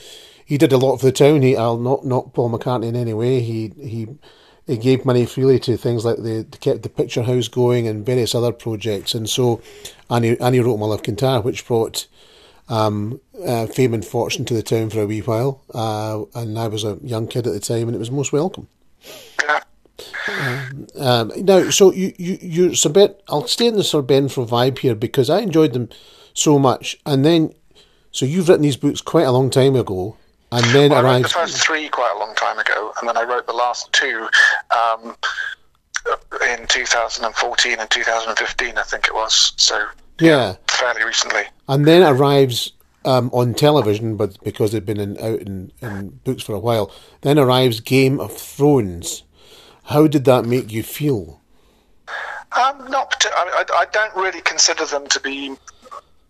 [0.44, 1.42] he did a lot for the town.
[1.42, 3.40] He, I'll not, not Paul McCartney in any way.
[3.40, 4.08] He, he,
[4.70, 8.34] he gave money freely to things like the kept the picture house going and various
[8.34, 9.14] other projects.
[9.14, 9.60] And so,
[10.08, 12.06] Annie Annie wrote Mull of Kintyre, which brought
[12.68, 15.62] um, uh, fame and fortune to the town for a wee while.
[15.74, 18.68] Uh, and I was a young kid at the time, and it was most welcome.
[20.96, 24.78] Um, now, so you you you Sir Ben, I'll stay in the Sir Benfro vibe
[24.78, 25.88] here because I enjoyed them
[26.32, 27.54] so much, and then
[28.12, 30.16] so you've written these books quite a long time ago,
[30.52, 33.16] and then well, I wrote the first three quite a long time ago, and then
[33.16, 34.28] I wrote the last two
[34.70, 35.16] um,
[36.48, 39.52] in 2014 and 2015, I think it was.
[39.56, 39.86] So
[40.20, 41.42] yeah, fairly recently.
[41.68, 42.72] And then arrives
[43.04, 46.92] um, on television, but because they've been in, out in, in books for a while,
[47.22, 49.22] then arrives Game of Thrones.
[49.84, 51.40] How did that make you feel?
[52.52, 53.24] Um, not.
[53.26, 55.56] I, I, don't really consider them to be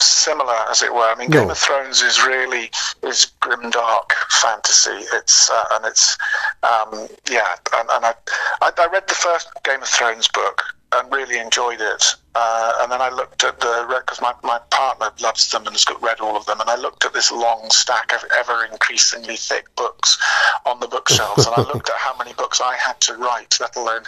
[0.03, 1.11] similar, as it were.
[1.11, 1.41] I mean, no.
[1.41, 2.71] Game of Thrones is really
[3.03, 5.05] is grim dark fantasy.
[5.15, 6.17] It's uh, and it's
[6.63, 8.15] um, yeah, and, and I,
[8.63, 10.63] I, I read the first Game of Thrones book
[10.95, 12.05] and really enjoyed it.
[12.35, 15.85] Uh, and then I looked at the because my, my partner loves them and has
[15.85, 16.61] got read all of them.
[16.61, 20.17] And I looked at this long stack of ever increasingly thick books
[20.65, 23.75] on the bookshelves, and I looked at how many books I had to write, let
[23.75, 24.03] alone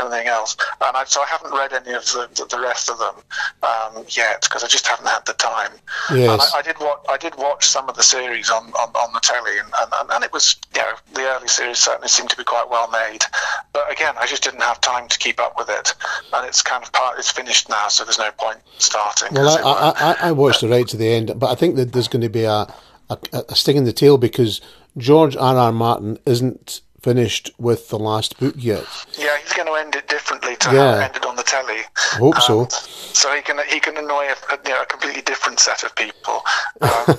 [0.00, 0.56] anything else.
[0.80, 3.14] And I, so I haven't read any of the, the, the rest of them
[3.62, 5.72] um, yet because I just haven't had the time.
[6.12, 6.30] Yes.
[6.30, 9.12] And I, I, did watch I did watch some of the series on, on, on
[9.12, 12.36] the telly, and, and, and it was you know the early series certainly seemed to
[12.36, 13.24] be quite well made.
[13.72, 15.94] But again, I just didn't have time to keep up with it,
[16.32, 19.34] and it's kind of part it's finished now, so there's no point starting.
[19.34, 22.08] Well, I, I, I, watched it right to the end, but I think that there's
[22.08, 22.72] going to be a,
[23.10, 24.60] a, a sting in the tail because
[24.96, 25.56] George R.
[25.56, 25.72] R.
[25.72, 28.86] Martin isn't finished with the last book yet.
[29.18, 30.92] Yeah, he's going to end it differently to yeah.
[30.92, 31.80] how it ended on the telly.
[32.14, 32.68] I hope um, so.
[32.68, 36.42] So he can he can annoy a, you know, a completely different set of people.
[36.80, 36.88] Um,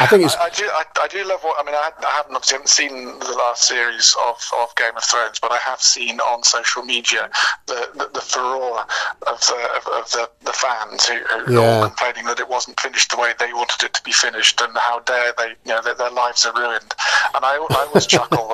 [0.00, 0.34] I think it's.
[0.36, 1.74] I, I do I, I, do love what I mean.
[1.74, 5.52] I, I haven't obviously haven't seen the last series of, of Game of Thrones, but
[5.52, 7.28] I have seen on social media
[7.66, 8.80] the the, the furore
[9.26, 11.60] of the of, of, the, the fans who, who yeah.
[11.60, 14.60] are all complaining that it wasn't finished the way they wanted it to be finished,
[14.62, 16.94] and how dare they you know their, their lives are ruined.
[17.34, 18.48] And I I always typical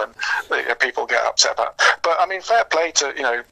[0.48, 1.80] when uh, people get upset about.
[2.02, 3.42] But I mean, fair play to you know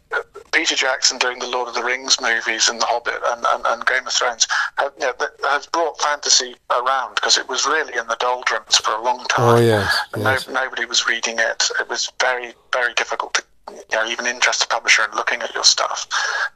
[0.52, 3.86] Peter Jackson doing the Lord of the Rings movies and The Hobbit and, and, and
[3.86, 4.46] Game of Thrones
[4.78, 5.12] have, you know,
[5.44, 9.56] has brought fantasy around because it was really in the doldrums for a long time.
[9.56, 10.48] Oh yes, yes.
[10.48, 11.70] No, nobody was reading it.
[11.80, 15.54] It was very very difficult to you know, even interest a publisher in looking at
[15.54, 16.08] your stuff.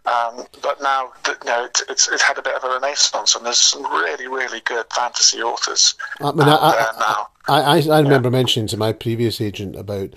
[0.06, 3.44] Um, but now, you know, it, it's it's had a bit of a renaissance, and
[3.44, 7.28] there's some really, really good fantasy authors I mean, I, out there I, now.
[7.48, 10.14] I, I, I remember mentioning to my previous agent about.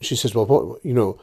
[0.00, 1.20] She says, "Well, what you know."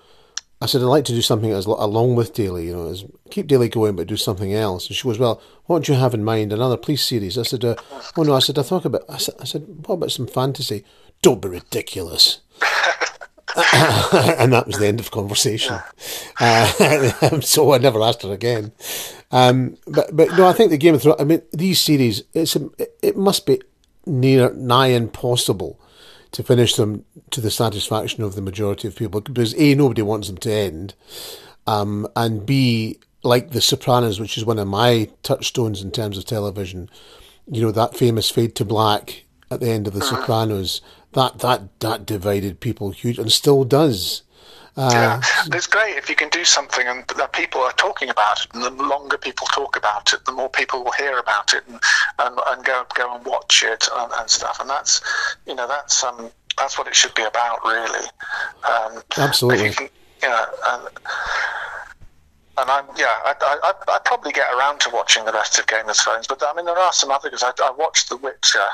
[0.62, 3.48] I said, I'd like to do something as along with Daley, you know, as keep
[3.48, 4.88] Daley going, but do something else.
[4.88, 6.52] And she goes, Well, what do you have in mind?
[6.52, 7.38] Another police series?
[7.38, 7.76] I said, uh,
[8.18, 10.84] Oh no, I said, I thought about, I said, I said, What about some fantasy?
[11.22, 12.42] Don't be ridiculous.
[13.74, 15.80] and that was the end of conversation.
[16.42, 18.72] Uh, so I never asked her again.
[19.30, 21.20] Um, but but no, I think the Game of Thrones.
[21.20, 22.24] I mean, these series.
[22.34, 22.70] It's a,
[23.02, 23.62] it must be
[24.06, 25.80] near nigh impossible
[26.32, 30.28] to finish them to the satisfaction of the majority of people because a nobody wants
[30.28, 30.94] them to end,
[31.68, 36.26] um, and b like The Sopranos, which is one of my touchstones in terms of
[36.26, 36.90] television.
[37.52, 40.82] You know that famous fade to black at the end of The Sopranos
[41.14, 44.24] that that that divided people huge and still does.
[44.78, 45.22] Uh, yeah,
[45.56, 48.64] it's great if you can do something and that people are talking about it, and
[48.64, 51.80] the longer people talk about it, the more people will hear about it and
[52.20, 54.60] and, and go go and watch it and, and stuff.
[54.60, 55.02] And that's
[55.46, 58.06] you know that's um that's what it should be about, really.
[58.68, 59.72] Um, Absolutely.
[59.72, 59.90] Can,
[60.22, 60.90] you know, and,
[62.58, 65.88] and I'm yeah, I, I I probably get around to watching the rest of Game
[65.88, 67.44] of Thrones, but I mean there are some others.
[67.44, 68.68] I, I watched The Witcher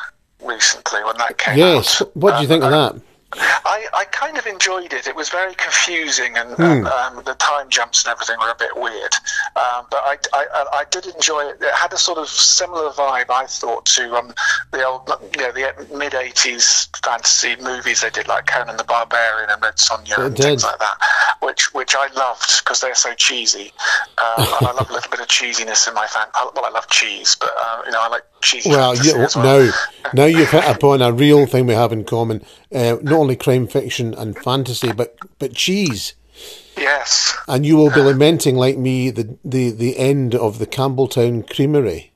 [0.43, 2.01] recently when that came yes.
[2.01, 2.15] out.
[2.15, 3.01] What do you think um, of that?
[3.33, 5.07] I, I kind of enjoyed it.
[5.07, 6.61] It was very confusing, and, Hmm.
[6.63, 9.13] and um, the time jumps and everything were a bit weird.
[9.55, 11.57] Um, but I, I, I did enjoy it.
[11.61, 14.33] It had a sort of similar vibe, I thought, to um,
[14.71, 19.49] the old, you know, the mid '80s fantasy movies they did, like Conan the Barbarian
[19.49, 20.97] and Red Sonja and things like that,
[21.41, 23.73] which which I loved because they're so cheesy.
[24.17, 26.27] Um, and I love a little bit of cheesiness in my fan.
[26.55, 28.69] Well, I love cheese, but uh, you know, I like cheesy.
[28.69, 29.65] Well, as well.
[29.65, 29.71] now,
[30.13, 32.45] now you've hit upon a real thing we have in common.
[32.75, 36.13] Uh, not only crime fiction and fantasy, but but cheese.
[36.77, 37.33] Yes.
[37.47, 42.11] And you will be lamenting, like me, the, the, the end of the Campbeltown Creamery.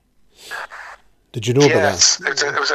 [1.32, 2.72] Did you know Yes, was, it was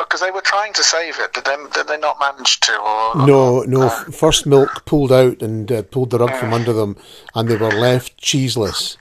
[0.00, 1.32] because they were trying to save it.
[1.32, 1.56] Did they?
[1.72, 2.78] Did they not manage to?
[2.78, 3.26] Or.
[3.26, 3.86] No, no.
[3.86, 6.96] f- First Milk pulled out and uh, pulled the rug from under them,
[7.34, 8.98] and they were left cheeseless.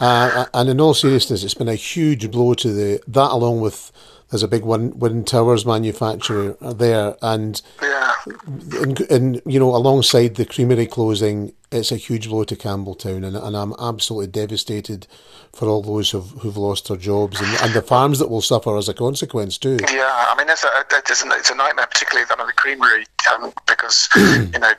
[0.00, 3.92] Uh, and in all seriousness, it's been a huge blow to the that, along with
[4.32, 8.14] there's a big one wind towers manufacturer there, and Yeah.
[8.80, 13.36] and, and you know, alongside the creamery closing, it's a huge blow to Campbeltown, and,
[13.36, 15.06] and I'm absolutely devastated
[15.52, 18.74] for all those who've, who've lost their jobs and, and the farms that will suffer
[18.78, 19.76] as a consequence too.
[19.92, 23.04] Yeah, I mean, it's a, it's a, it's a nightmare, particularly down at the creamery,
[23.34, 24.72] um, because you know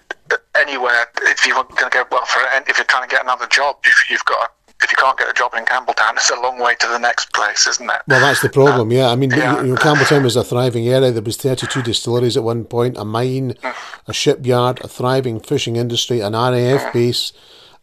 [0.56, 3.46] anywhere if you're going to go well for it, if you're trying to get another
[3.48, 4.52] job, you've, you've got
[4.84, 7.32] if you can't get a job in Campbeltown, it's a long way to the next
[7.34, 8.02] place, isn't it?
[8.08, 8.90] Well, that's the problem.
[8.90, 9.62] Uh, yeah, I mean, yeah.
[9.62, 11.12] you know, Campbeltown was a thriving area.
[11.12, 13.76] There was 32 distilleries at one point, a mine, mm.
[14.08, 16.94] a shipyard, a thriving fishing industry, an RAF mm.
[16.94, 17.32] base,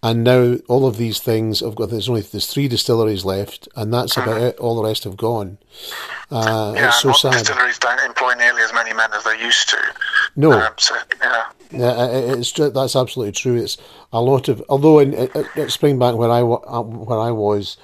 [0.02, 1.90] and now all of these things have got.
[1.90, 4.48] There's only there's three distilleries left, and that's about mm.
[4.48, 4.58] it.
[4.58, 5.58] All the rest have gone.
[6.30, 7.32] Uh, Yeah, it's so sad.
[7.32, 9.78] distilleries don't employ nearly as many men as they used to.
[10.36, 10.50] No.
[10.50, 10.68] Yeah,
[11.72, 12.52] Yeah, it's.
[12.52, 13.56] That's absolutely true.
[13.56, 13.76] It's
[14.12, 17.76] a lot of although in at, Springbank where I uh, where I was,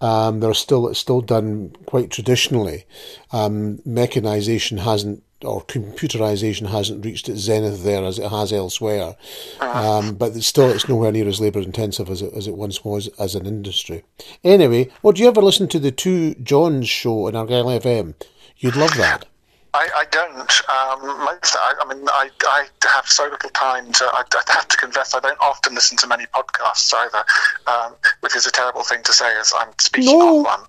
[0.00, 2.84] um, there's still it's still done quite traditionally.
[3.32, 9.14] Um, mechanization hasn't or computerization hasn't reached its zenith there as it has elsewhere,
[9.60, 12.84] um, but it's still it's nowhere near as labour intensive as it as it once
[12.84, 14.04] was as an industry.
[14.42, 18.14] Anyway, well, do you ever listen to the Two Johns show on Argyll FM?
[18.58, 19.26] You'd love that.
[19.74, 20.38] I, I don't.
[20.70, 24.04] Um, most, I, I mean, I, I have so little time to.
[24.04, 27.24] I, I have to confess, I don't often listen to many podcasts either,
[27.66, 30.38] um, which is a terrible thing to say as I'm speaking No.
[30.38, 30.60] on one.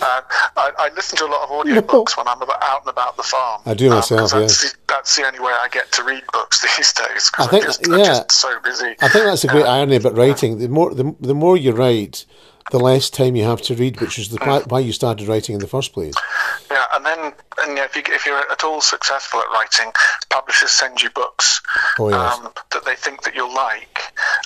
[0.00, 0.20] Uh,
[0.56, 3.22] I, I listen to a lot of audiobooks when I'm about, out and about the
[3.22, 3.60] farm.
[3.66, 6.22] I do um, myself, 'cause that's, the, that's the only way I get to read
[6.32, 7.28] books these days.
[7.30, 7.94] 'cause I think- I'm just, yeah.
[7.96, 8.96] I'm just so busy.
[9.02, 10.58] I think that's a great irony about writing.
[10.58, 12.24] The more the, the more you write,
[12.70, 15.54] the less time you have to read, which is the, why- why you started writing
[15.54, 16.14] in the first place.
[16.70, 19.92] Yeah, and then and know, if, you, if you're at all successful at writing,
[20.30, 21.60] publishers send you books
[21.98, 22.38] Oh, yes.
[22.38, 23.98] um, that they think that you'll like.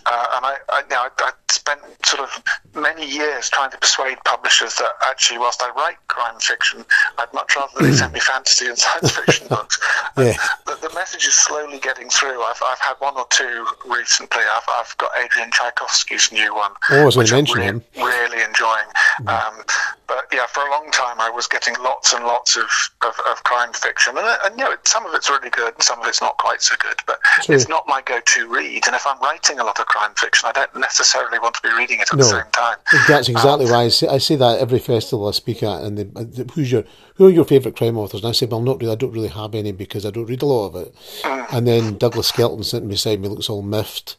[0.06, 2.42] Uh, and I, I, you know, I, I spent sort of
[2.74, 6.84] many years trying to persuade publishers that actually, whilst I write crime fiction,
[7.18, 9.78] I'd much rather they send me fantasy and science fiction books.
[10.16, 10.34] Yeah.
[10.66, 12.42] the, the message is slowly getting through.
[12.42, 14.42] I've, I've had one or two recently.
[14.42, 17.82] I've, I've got Adrian Tchaikovsky's new one, Oh, I was gonna which I'm re- him.
[17.96, 18.86] really enjoying.
[19.26, 19.62] Um,
[20.10, 22.68] but yeah, for a long time I was getting lots and lots of,
[23.02, 26.00] of, of crime fiction, and, and you know, some of it's really good, and some
[26.00, 26.96] of it's not quite so good.
[27.06, 27.54] But True.
[27.54, 30.52] it's not my go-to read, and if I'm writing a lot of crime fiction, I
[30.52, 32.24] don't necessarily want to be reading it at No.
[32.24, 32.76] the same time.
[33.06, 36.20] That's exactly why I say, I say that every festival I speak at, and they,
[36.20, 36.82] uh, who's your
[37.14, 38.22] who are your favourite crime authors?
[38.22, 38.92] And I say, well, not really.
[38.92, 40.94] I don't really have any because I don't read a lot of it.
[41.22, 41.46] Mm.
[41.52, 44.16] And then Douglas Skelton sitting beside me looks all miffed,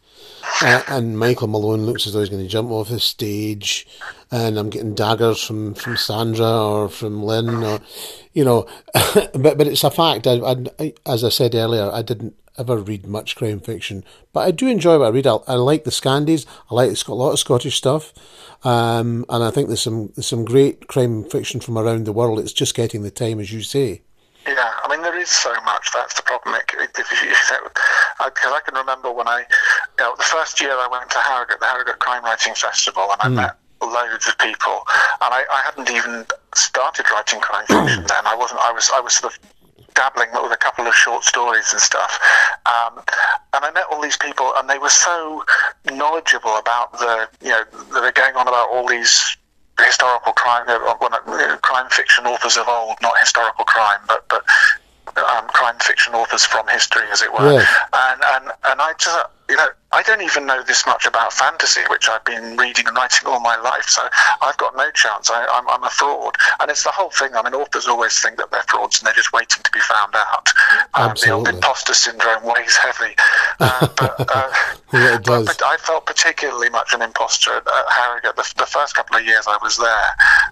[0.61, 3.87] uh, and Michael Malone looks as though he's going to jump off the stage,
[4.31, 7.79] and I'm getting daggers from, from Sandra or from Lynn or,
[8.33, 8.67] you know,
[9.13, 10.27] but but it's a fact.
[10.27, 14.41] I, I, I, as I said earlier, I didn't ever read much crime fiction, but
[14.41, 15.27] I do enjoy what I read.
[15.27, 16.45] I, I like the Scandies.
[16.69, 18.13] I like a lot of Scottish stuff,
[18.63, 22.39] um, and I think there's some there's some great crime fiction from around the world.
[22.39, 24.01] It's just getting the time, as you say.
[24.47, 25.89] Yeah, I mean there is so much.
[25.93, 26.55] That's the problem.
[26.55, 27.29] It, it, if you,
[28.25, 31.59] because I can remember when I, you know, the first year I went to Harrogate,
[31.59, 34.83] the Harrogate Crime Writing Festival, and I met loads of people,
[35.21, 36.25] and I, I hadn't even
[36.55, 38.25] started writing crime fiction then.
[38.25, 38.61] I wasn't.
[38.61, 38.89] I was.
[38.93, 39.39] I was sort of
[39.93, 42.19] dabbling with a couple of short stories and stuff.
[42.65, 43.03] Um,
[43.53, 45.43] and I met all these people, and they were so
[45.91, 49.37] knowledgeable about the, you know, they were going on about all these
[49.79, 53.99] historical crime, uh, well, not, you know, crime fiction authors of old, not historical crime,
[54.07, 54.43] but but
[55.17, 57.53] um, crime fiction authors from history, as it were.
[57.53, 57.67] Yes.
[57.93, 61.81] And and and I just, you know, I don't even know this much about fantasy,
[61.89, 63.85] which I've been reading and writing all my life.
[63.89, 64.01] So
[64.41, 65.29] I've got no chance.
[65.29, 67.35] I, I'm, I'm a fraud, and it's the whole thing.
[67.35, 70.15] I mean, authors always think that they're frauds, and they're just waiting to be found
[70.15, 70.47] out.
[70.93, 73.15] Um, the old imposter syndrome weighs heavy.
[73.59, 74.51] Uh, but, uh,
[74.93, 75.45] Yeah, it does.
[75.47, 79.25] but I felt particularly much an imposter at, at Harrogate the, the first couple of
[79.25, 80.05] years I was there.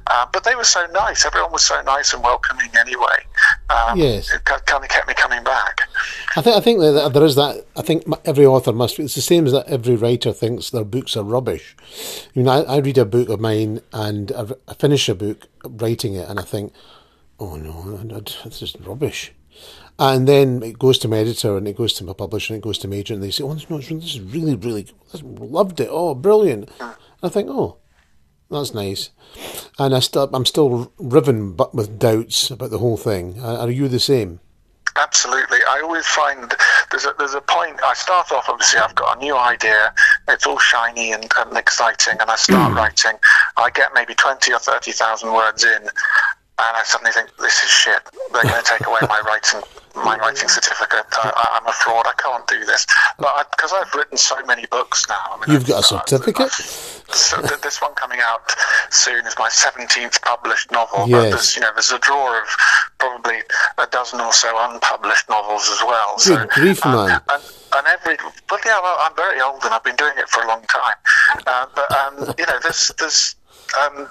[0.07, 1.25] Uh, but they were so nice.
[1.25, 3.17] Everyone was so nice and welcoming anyway.
[3.69, 4.33] Um, Yes.
[4.33, 5.81] It kind of kept me coming back.
[6.37, 7.65] I think I think that there is that.
[7.75, 8.97] I think every author must.
[8.99, 11.75] It's the same as that every writer thinks their books are rubbish.
[12.35, 16.15] I mean, I, I read a book of mine and I, finish a book writing
[16.15, 16.73] it, and I think,
[17.39, 17.97] oh no,
[18.43, 19.31] this is rubbish.
[19.99, 22.65] And then it goes to my editor, and it goes to my publisher, and it
[22.65, 24.87] goes to my agent, and they say, "Oh, no, this is really, really,
[25.21, 25.89] loved it.
[25.91, 27.77] Oh, brilliant." And I think, "Oh,
[28.49, 29.09] that's nice,"
[29.77, 33.41] and I still, I'm still riven, but with doubts about the whole thing.
[33.41, 34.39] Are you the same?
[34.95, 35.59] Absolutely.
[35.67, 36.53] I always find
[36.91, 37.81] there's a, there's a point.
[37.83, 39.93] I start off, obviously, I've got a new idea.
[40.27, 42.77] It's all shiny and, and exciting, and I start hmm.
[42.77, 43.19] writing.
[43.57, 45.91] I get maybe 20 or 30,000 words in, and
[46.57, 48.01] I suddenly think, this is shit.
[48.33, 49.61] They're going to take away my writing
[49.95, 51.05] my writing certificate.
[51.13, 52.05] I, I'm a fraud.
[52.07, 52.85] I can't do this.
[53.17, 55.15] But because I've written so many books now.
[55.31, 56.88] I mean, You've got a I've- uh, certificate?
[57.11, 58.53] So th- this one coming out
[58.89, 61.07] soon is my 17th published novel.
[61.07, 61.11] Yes.
[61.11, 62.47] But there's, you know, there's a drawer of
[62.99, 63.39] probably
[63.77, 66.15] a dozen or so unpublished novels as well.
[66.15, 67.21] Good so, grief, um, man.
[67.29, 67.43] And,
[67.75, 68.17] and every,
[68.49, 70.95] well, yeah, well, I'm very old and I've been doing it for a long time.
[71.45, 73.35] Uh, but, um, you know, there's, there's,
[73.81, 74.09] um,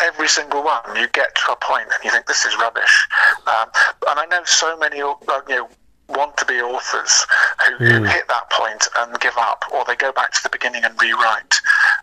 [0.00, 3.06] every single one, you get to a point and you think this is rubbish.
[3.46, 3.68] Um,
[4.08, 5.14] and I know so many, uh,
[5.48, 5.68] you know,
[6.08, 7.26] want to be authors
[7.66, 10.84] who, who hit that point and give up, or they go back to the beginning
[10.84, 11.54] and rewrite.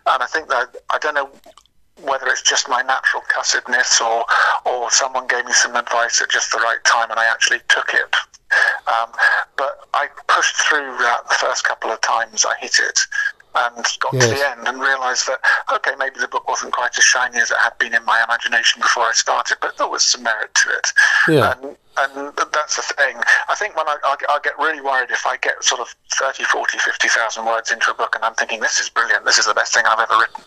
[0.06, 1.30] And I think that I don't know
[2.02, 4.24] whether it's just my natural cussedness or
[4.66, 7.94] or someone gave me some advice at just the right time and I actually took
[7.94, 8.14] it.
[8.86, 9.10] Um,
[9.56, 12.98] but I pushed through that the first couple of times I hit it
[13.56, 15.38] and got to the end and realised that
[15.72, 18.80] okay maybe the book wasn't quite as shiny as it had been in my imagination
[18.80, 20.92] before I started but there was some merit to it
[21.28, 21.54] Yeah.
[21.62, 23.16] and, and that's the thing
[23.48, 26.44] I think when I, I, I get really worried if I get sort of 30
[26.44, 29.54] 40 50,000 words into a book and I'm thinking this is brilliant this is the
[29.54, 30.44] best thing I've ever written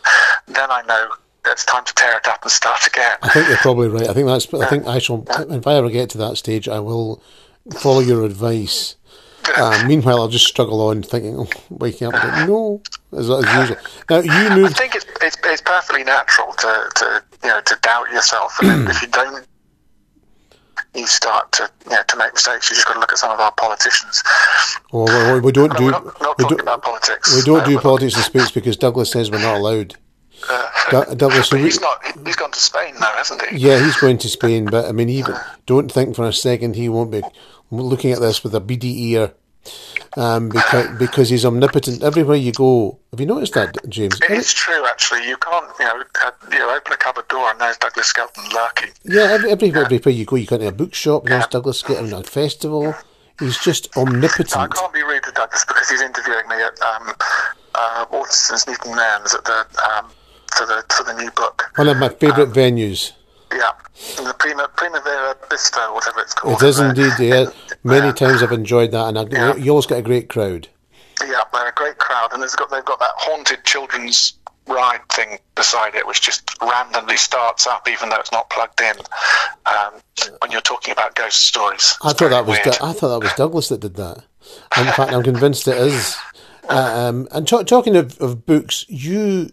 [0.48, 1.10] then I know
[1.46, 4.10] it's time to tear it up and start again I think you're probably right.
[4.10, 4.54] I think that's.
[4.54, 5.26] I think I shall.
[5.50, 7.22] If I ever get to that stage, I will
[7.80, 8.96] follow your advice.
[9.56, 12.82] Uh, meanwhile, I'll just struggle on, thinking, oh, waking up, but no,
[13.14, 13.78] as, as usual.
[14.10, 17.78] Now you move I think it's, it's, it's perfectly natural to, to you know to
[17.82, 19.48] doubt yourself, and if you don't,
[20.96, 22.70] you start to you know to make mistakes.
[22.70, 24.24] You just got to look at some of our politicians.
[24.92, 25.86] Well, we don't do.
[25.86, 26.62] we're not, not we talking don't.
[26.62, 27.36] about politics.
[27.36, 29.96] We don't No, do politics and speech because Douglas says we're not allowed.
[30.50, 32.00] Uh, Du- Douglas, but we- he's not.
[32.26, 33.58] He's gone to Spain now, hasn't he?
[33.58, 36.90] Yeah, he's going to Spain, but I mean, even don't think for a second he
[36.90, 37.22] won't be
[37.72, 39.34] looking at this with a beady ear,
[40.18, 43.00] um, because because he's omnipotent everywhere you go.
[43.12, 44.20] Have you noticed that, James?
[44.22, 45.28] It is true, actually.
[45.28, 48.44] You can't, you know, uh, you know, open a cupboard door and there's Douglas Skelton
[48.54, 48.90] lurking.
[49.04, 51.26] Yeah, every, everywhere, everywhere you go, you go into a bookshop.
[51.26, 52.96] There's Douglas getting a festival.
[53.40, 54.58] He's just omnipotent.
[54.58, 57.14] I can't be rude to Douglas because he's interviewing me at um,
[57.76, 60.10] uh, Waterstones Newton Mearns at the um,
[60.56, 61.72] for the for the new book.
[61.76, 63.12] One of my favourite venues.
[63.52, 63.72] Yeah,
[64.20, 66.62] in the Prima, Primavera Bistro, whatever it's called.
[66.62, 67.14] It is indeed.
[67.20, 67.46] Yeah,
[67.84, 69.56] many times I've enjoyed that, and I, Yeah.
[69.56, 70.68] you always get a great crowd.
[71.26, 74.34] Yeah, they're a great crowd, and got they've got that haunted children's
[74.68, 78.96] ride thing beside it, which just randomly starts up, even though it's not plugged in.
[79.66, 79.94] Um,
[80.42, 83.34] when you're talking about ghost stories, I thought that was du- I thought that was
[83.34, 84.18] Douglas that did that.
[84.78, 86.16] In fact, I'm convinced it is.
[86.70, 89.52] Uh, um, and t- talking of, of books, you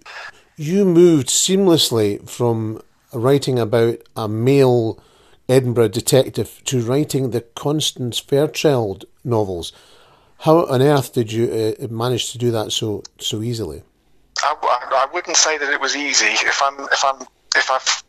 [0.56, 2.82] you moved seamlessly from
[3.14, 5.02] writing about a male
[5.48, 9.72] Edinburgh detective to writing the Constance Fairchild novels.
[10.38, 13.82] How on earth did you uh, manage to do that so so easily?
[14.42, 16.26] I, I, wouldn't say that it was easy.
[16.26, 18.02] If I'm if I'm if I've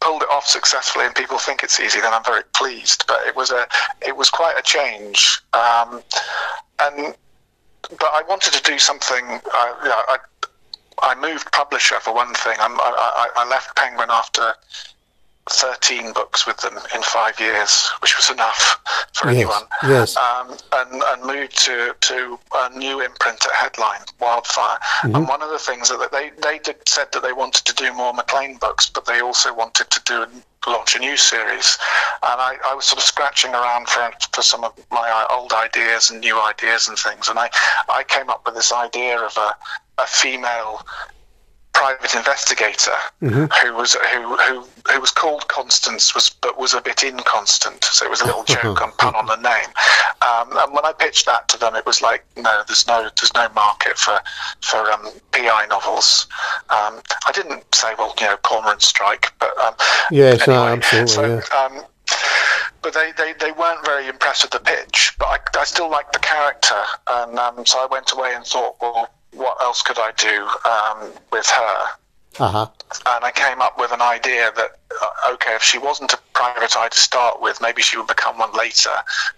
[0.00, 3.04] pulled it off successfully and people think it's easy, then I'm very pleased.
[3.06, 3.66] But it was a
[4.06, 6.02] it was quite a change, um,
[6.80, 7.14] and
[7.90, 9.24] but I wanted to do something.
[9.24, 10.18] Uh, you know, I
[11.02, 12.56] I moved publisher for one thing.
[12.58, 14.54] I, I, I left Penguin after
[15.50, 18.78] 13 books with them in five years, which was enough
[19.12, 19.62] for yes, anyone.
[19.84, 20.16] Yes.
[20.16, 24.78] Um, and, and moved to, to a new imprint at Headline, Wildfire.
[24.78, 25.14] Mm-hmm.
[25.14, 27.92] And one of the things that they, they did, said that they wanted to do
[27.94, 30.26] more McLean books, but they also wanted to do
[30.66, 31.78] launch a new series.
[32.24, 36.10] And I, I was sort of scratching around for, for some of my old ideas
[36.10, 37.28] and new ideas and things.
[37.28, 37.50] And I,
[37.88, 39.54] I came up with this idea of a,
[39.98, 40.84] a female
[41.76, 43.44] private investigator mm-hmm.
[43.60, 48.06] who was who, who who was called Constance was but was a bit inconstant so
[48.06, 49.68] it was a little joke and pun on the name
[50.26, 53.34] um, and when I pitched that to them it was like no there's no there's
[53.34, 54.18] no market for
[54.62, 56.26] for um, PI novels
[56.70, 59.74] um, I didn't say well you know Cormoran strike but um,
[60.10, 61.58] yes anyway, no, absolutely so, yeah.
[61.62, 61.84] Um,
[62.80, 65.12] but they, they, they weren't very impressed with the pitch.
[65.18, 68.76] But I, I still liked the character, and um, so I went away and thought,
[68.80, 71.86] well, what else could I do um, with her?
[72.38, 72.68] Uh-huh.
[73.06, 76.76] And I came up with an idea that, uh, okay, if she wasn't a private
[76.76, 78.90] eye to start with, maybe she would become one later.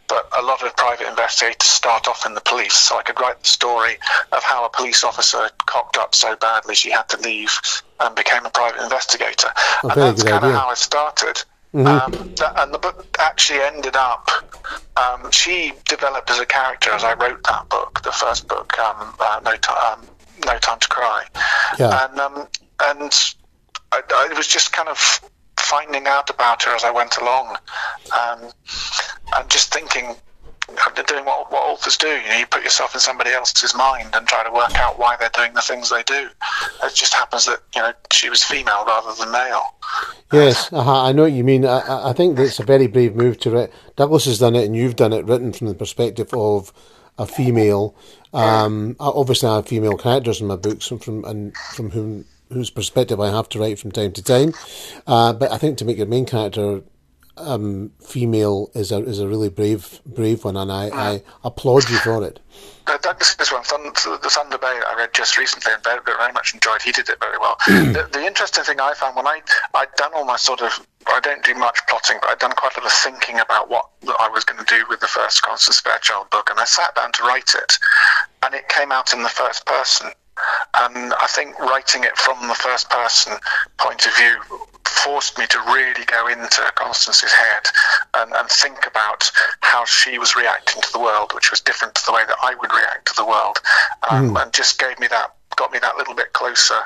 [0.09, 3.40] But a lot of private investigators start off in the police, so I could write
[3.40, 3.99] the story
[4.32, 7.57] of how a police officer cocked up so badly she had to leave
[8.01, 9.49] and became a private investigator.
[9.84, 11.42] and that's kind of how I started.
[11.74, 11.86] Mm-hmm.
[11.86, 14.30] Um, and the book actually ended up.
[14.96, 19.14] Um, she developed as a character as I wrote that book, the first book, um,
[19.20, 20.06] uh, no, time, um,
[20.46, 21.24] no Time to Cry.
[21.78, 22.06] Yeah.
[22.06, 22.48] And um,
[22.80, 23.12] and
[23.92, 24.98] I, I, was just kind of
[25.58, 27.56] finding out about her as I went along,
[28.18, 28.50] um,
[29.36, 30.14] and just thinking,
[31.08, 32.08] doing what, what authors do.
[32.08, 35.16] You know, you put yourself in somebody else's mind and try to work out why
[35.16, 36.28] they're doing the things they do.
[36.84, 39.74] It just happens that you know she was female rather than male.
[40.32, 41.64] Yes, uh-huh, I know what you mean.
[41.64, 43.72] I, I think that's a very brave move to write.
[43.96, 46.72] Douglas has done it, and you've done it, written from the perspective of
[47.18, 47.96] a female.
[48.32, 52.70] Um, obviously, I have female characters in my books, and from and from whom whose
[52.70, 54.54] perspective I have to write from time to time.
[55.06, 56.82] Uh, but I think to make your main character
[57.41, 61.97] um, female is a is a really brave brave one, and I, I applaud you
[61.99, 62.41] for it.
[62.86, 66.80] Uh, this one, the Thunder Bay, I read just recently and very, very much enjoyed.
[66.80, 67.57] He did it very well.
[67.66, 69.43] the, the, interesting thing I found when I
[69.74, 72.76] I'd done all my sort of I don't do much plotting, but I'd done quite
[72.78, 75.80] a lot of thinking about what I was going to do with the first Constance
[75.80, 77.78] Fairchild book, and I sat down to write it,
[78.43, 80.11] and it came out in the first person.
[80.74, 83.34] And I think writing it from the first person
[83.76, 84.36] point of view
[85.05, 87.64] forced me to really go into Constance's head
[88.14, 89.30] and, and, think about
[89.61, 92.55] how she was reacting to the world, which was different to the way that I
[92.55, 93.59] would react to the world,
[94.11, 94.42] um, mm.
[94.42, 96.78] and just gave me that got me that little bit closer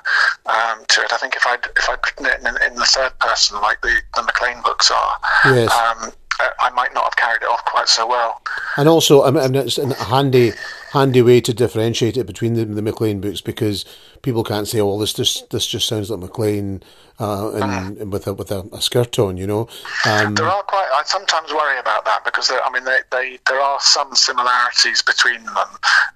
[0.47, 1.13] um, to it.
[1.13, 3.95] I think if I'd if I'd written it in, in the third person, like the
[4.17, 5.71] the McLean books are, yes.
[5.71, 6.13] um,
[6.61, 8.41] I might not have carried it off quite so well.
[8.77, 10.53] And also, I mean, it's a handy,
[10.93, 13.85] handy way to differentiate it between the, the McLean books because
[14.23, 16.83] people can't say, "Oh, well, this just this just sounds like McLean,"
[17.23, 18.11] uh, and, mm.
[18.11, 19.69] with a with a, a, skirt on, you know.
[20.05, 20.89] Um, there are quite.
[20.93, 25.45] I sometimes worry about that because I mean, they, they there are some similarities between
[25.45, 25.71] them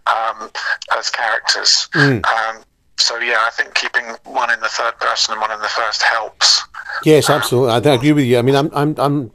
[0.06, 0.50] um,
[0.98, 1.88] as characters.
[1.94, 2.26] Mm.
[2.26, 2.64] Um,
[2.98, 6.02] so yeah, I think keeping one in the third person and one in the first
[6.02, 6.62] helps.
[7.04, 7.70] Yes, absolutely.
[7.70, 8.38] I, I agree with you.
[8.38, 9.30] I mean, I'm I'm I'm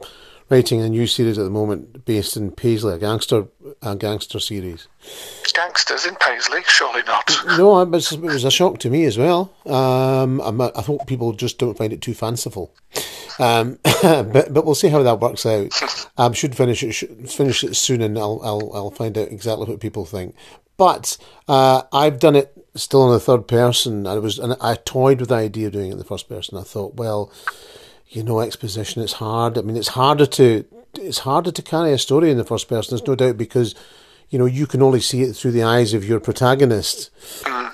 [0.52, 3.46] writing a new series at the moment based in Paisley, a gangster
[3.80, 4.86] a gangster series.
[5.54, 6.60] Gangsters in Paisley?
[6.66, 7.30] Surely not.
[7.56, 9.50] No, it was, it was a shock to me as well.
[9.64, 12.74] Um, I hope people just don't find it too fanciful.
[13.38, 15.72] Um, but but we'll see how that works out.
[16.18, 19.28] I um, should finish it should finish it soon, and I'll I'll I'll find out
[19.28, 20.34] exactly what people think.
[20.76, 21.16] But
[21.48, 24.06] uh, I've done it still in the third person.
[24.06, 26.58] I was and I toyed with the idea of doing it in the first person.
[26.58, 27.32] I thought, well
[28.12, 29.02] you know, exposition.
[29.02, 29.58] It's hard.
[29.58, 32.96] I mean, it's harder to it's harder to carry a story in the first person.
[32.96, 33.74] There's no doubt because
[34.28, 37.10] you know you can only see it through the eyes of your protagonist,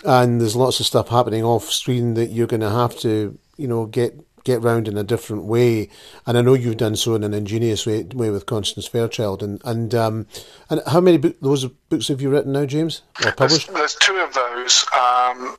[0.05, 3.69] and there's lots of stuff happening off screen that you're going to have to you
[3.69, 5.91] know get get round in a different way.
[6.25, 9.43] And I know you've done so in an ingenious way, way with Constance Fairchild.
[9.43, 10.27] And and um,
[10.71, 13.67] and how many bo- those books have you written now, James, or published?
[13.69, 14.87] There's, there's two of those.
[14.97, 15.57] Um,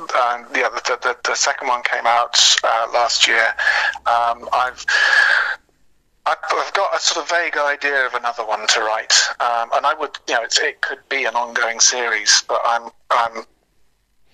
[0.00, 3.46] uh, yeah, the, the, the, second one came out uh, last year.
[4.06, 4.84] Um, I've
[6.26, 9.94] I've got a sort of vague idea of another one to write, um, and I
[9.98, 13.44] would, you know, it could be an ongoing series, but I'm I'm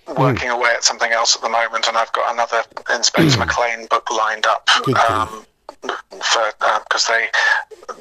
[0.07, 0.57] working mm.
[0.57, 2.63] away at something else at the moment, and I've got another
[2.93, 4.69] Inspector McLean book lined up.
[5.09, 5.45] Um,
[5.87, 6.51] for
[6.83, 7.29] because uh, they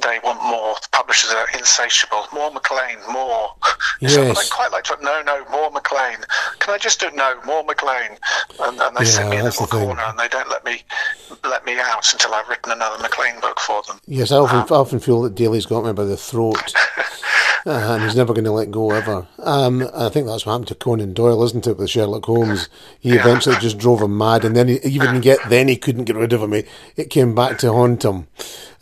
[0.03, 0.75] they want more.
[0.83, 2.27] The publishers are insatiable.
[2.33, 3.55] More McLean, more.
[4.01, 4.15] Yes.
[4.15, 4.99] So I quite like to.
[5.03, 6.19] No, no, more McLean.
[6.59, 8.19] Can I just do no more McLean?
[8.61, 10.83] And, and they yeah, sit me in little corner, and they don't let me
[11.45, 14.01] let me out until I've written another McLean book for them.
[14.07, 16.75] Yes, I often, um, I often feel that Daley's got me by the throat.
[17.67, 19.27] Uh, and he's never going to let go ever.
[19.39, 22.69] Um, I think that's what happened to Conan Doyle, isn't it, with Sherlock Holmes?
[23.01, 23.21] He yeah.
[23.21, 26.35] eventually just drove him mad, and then he, even get then he couldn't get rid
[26.35, 26.53] of him.
[26.53, 28.27] it came back to haunt him.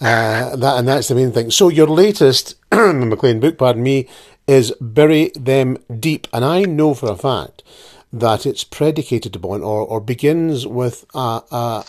[0.01, 1.51] Uh, that and that's the main thing.
[1.51, 4.09] So your latest McLean book, pardon me,
[4.47, 7.63] is Bury Them Deep, and I know for a fact
[8.13, 11.85] that it's predicated upon or, or begins with a, a,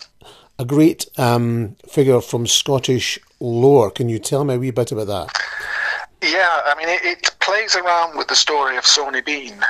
[0.58, 3.90] a great um, figure from Scottish lore.
[3.90, 5.83] Can you tell me a wee bit about that?
[6.24, 9.60] Yeah, I mean, it, it, plays around with the story of Sawney Bean,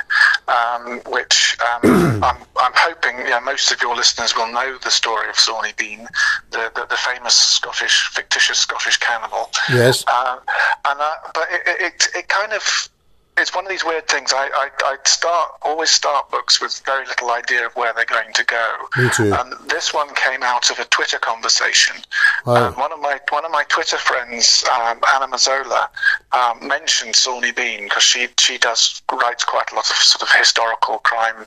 [0.47, 1.81] um, which um,
[2.23, 5.73] I'm, I'm, hoping you know, most of your listeners will know the story of Sawney
[5.77, 6.07] Bean,
[6.51, 9.49] the, the, the famous Scottish, fictitious Scottish cannibal.
[9.69, 10.05] Yes.
[10.07, 10.37] Uh,
[10.85, 12.89] and uh, but it, it, it kind of
[13.37, 14.31] it's one of these weird things.
[14.33, 18.31] I, I, I start always start books with very little idea of where they're going
[18.33, 18.75] to go.
[18.97, 19.33] Me too.
[19.33, 21.97] And this one came out of a Twitter conversation.
[22.45, 22.71] Wow.
[22.73, 25.89] one of my one of my Twitter friends, um, Anna Mazzola,
[26.31, 30.31] um, mentioned Sawney Bean because she she does writes quite a lot of sort of
[30.35, 31.45] historical crime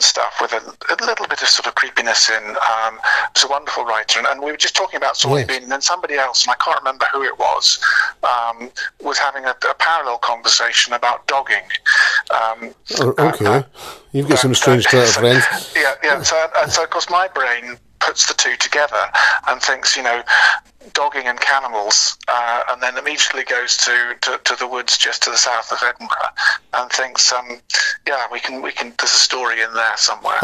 [0.00, 0.58] stuff with a,
[0.92, 2.42] a, little bit of sort of creepiness in.
[2.44, 3.00] Um,
[3.34, 5.46] was a wonderful writer, and, and, we were just talking about Sawney yes.
[5.48, 7.82] Bean, and then somebody else, and I can't remember who it was,
[8.22, 8.70] um,
[9.02, 11.62] was having a, a, parallel conversation about dogging.
[12.30, 13.62] Um, oh, okay, uh,
[14.12, 15.44] you've got some strange uh, friends.
[15.76, 16.22] Yeah, yeah.
[16.22, 19.10] So, and so of course, my brain puts the two together
[19.48, 20.22] and thinks, you know,
[20.92, 25.30] dogging and cannibals, uh, and then immediately goes to, to, to, the woods just to
[25.30, 26.16] the south of Edinburgh,
[26.74, 27.60] and thinks, um,
[28.06, 28.92] yeah, we can we can.
[28.98, 30.38] There's a story in there somewhere.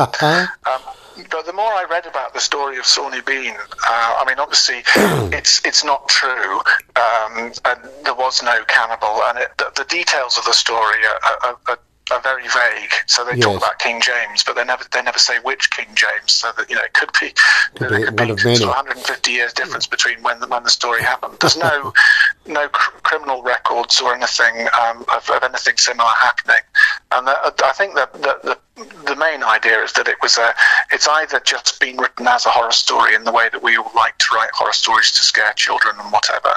[0.67, 0.81] Um,
[1.31, 4.83] but the more I read about the story of Sawney Bean, uh, I mean, obviously,
[5.37, 6.59] it's it's not true,
[6.97, 11.51] um, and there was no cannibal, and it, the, the, details of the story are,
[11.51, 11.79] are, are
[12.13, 12.93] are very vague.
[13.07, 13.45] So they yes.
[13.45, 16.33] talk about King James, but they never they never say which King James.
[16.33, 17.33] So that you know it could be
[17.75, 20.71] could there be could be sort of 150 years difference between when the, when the
[20.71, 21.37] story happened.
[21.41, 21.93] There's no
[22.47, 26.63] no cr- criminal records or anything um, of, of, anything similar happening.
[27.11, 28.59] And the, I think that the, the
[29.07, 30.55] the main idea is that it was a
[30.91, 33.91] it's either just been written as a horror story in the way that we all
[33.95, 36.53] like to write horror stories to scare children and whatever,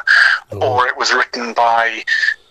[0.52, 0.64] mm-hmm.
[0.64, 2.04] or it was written by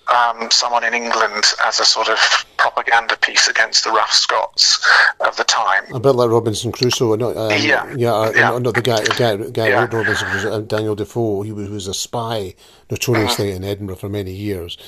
[0.08, 2.18] um, someone in England as a sort of
[2.56, 4.86] propaganda piece against the rough Scots
[5.20, 5.84] of the time.
[5.92, 8.58] A bit like Robinson Crusoe, not, um, yeah, yeah, uh, yeah.
[8.58, 9.80] not the guy, the guy, guy yeah.
[9.80, 11.42] wrote Robinson Crusoe, uh, Daniel Defoe.
[11.42, 12.54] He was, was a spy,
[12.90, 13.56] notoriously uh-huh.
[13.56, 14.78] in Edinburgh for many years,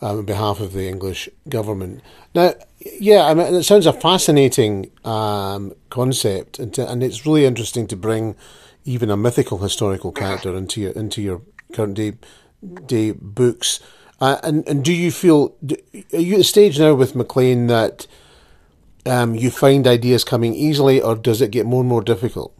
[0.00, 2.02] um, on behalf of the English government.
[2.34, 2.54] Now,
[3.00, 7.86] yeah, I mean, it sounds a fascinating um, concept, and, to, and it's really interesting
[7.88, 8.36] to bring
[8.84, 12.12] even a mythical historical character into your into your current day
[12.86, 13.80] day books.
[14.20, 15.54] Uh, and and do you feel
[16.12, 18.06] are you at a stage now with McLean that
[19.04, 22.52] um, you find ideas coming easily, or does it get more and more difficult?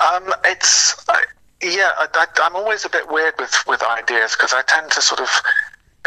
[0.00, 1.16] Um, it's uh,
[1.62, 5.20] yeah, I, am always a bit weird with with ideas because I tend to sort
[5.20, 5.28] of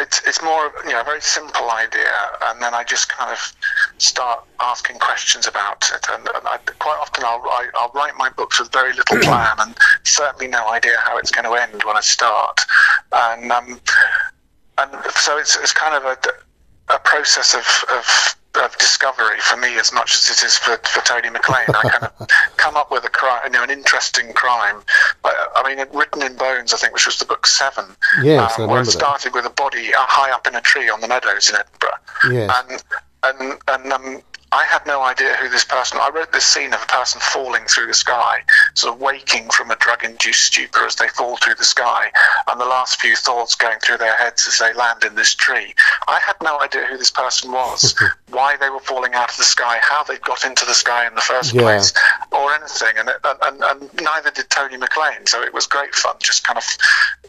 [0.02, 2.12] it's it's more you know a very simple idea,
[2.44, 3.54] and then I just kind of
[3.98, 6.06] start asking questions about it.
[6.12, 8.94] And, and I, quite often I'll I, will i will write my books with very
[8.94, 12.60] little plan, and certainly no idea how it's going to end when I start.
[13.12, 13.80] And um,
[14.78, 16.18] and so it's it's kind of a
[16.94, 21.02] a process of, of of discovery for me as much as it is for, for
[21.06, 21.66] Tony McLean.
[21.70, 22.28] I kind of
[22.58, 24.82] come up with a crime, you know, an interesting crime.
[25.24, 27.86] I mean, Written in Bones, I think, which was the book seven,
[28.22, 29.36] yes, um, where it started that.
[29.36, 32.00] with a body high up in a tree on the meadows in Edinburgh.
[32.32, 32.64] Yes.
[32.70, 32.84] And
[33.24, 34.22] and and um,
[34.54, 35.98] I had no idea who this person.
[36.02, 38.44] I wrote this scene of a person falling through the sky,
[38.74, 42.12] sort of waking from a drug-induced stupor as they fall through the sky,
[42.48, 45.74] and the last few thoughts going through their heads as they land in this tree.
[46.10, 47.96] I had no idea who this person was,
[48.30, 51.16] why they were falling out of the sky, how they got into the sky in
[51.16, 51.62] the first yeah.
[51.62, 51.94] place,
[52.34, 52.98] or anything.
[52.98, 55.28] And, it, and, and neither did Tony McLean.
[55.28, 56.66] So it was great fun, just kind of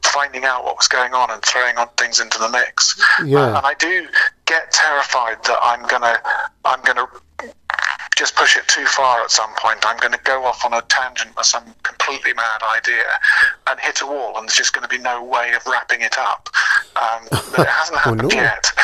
[0.03, 3.01] finding out what was going on and throwing on things into the mix.
[3.25, 3.43] Yeah.
[3.43, 4.09] Uh, and I do
[4.53, 6.21] get terrified that I'm gonna
[6.65, 7.07] I'm gonna
[8.17, 9.79] just push it too far at some point.
[9.85, 13.05] I'm going to go off on a tangent with some completely mad idea
[13.71, 16.19] and hit a wall, and there's just going to be no way of wrapping it
[16.19, 16.51] up.
[16.97, 18.35] Um, but it hasn't happened oh, no.
[18.37, 18.71] yet.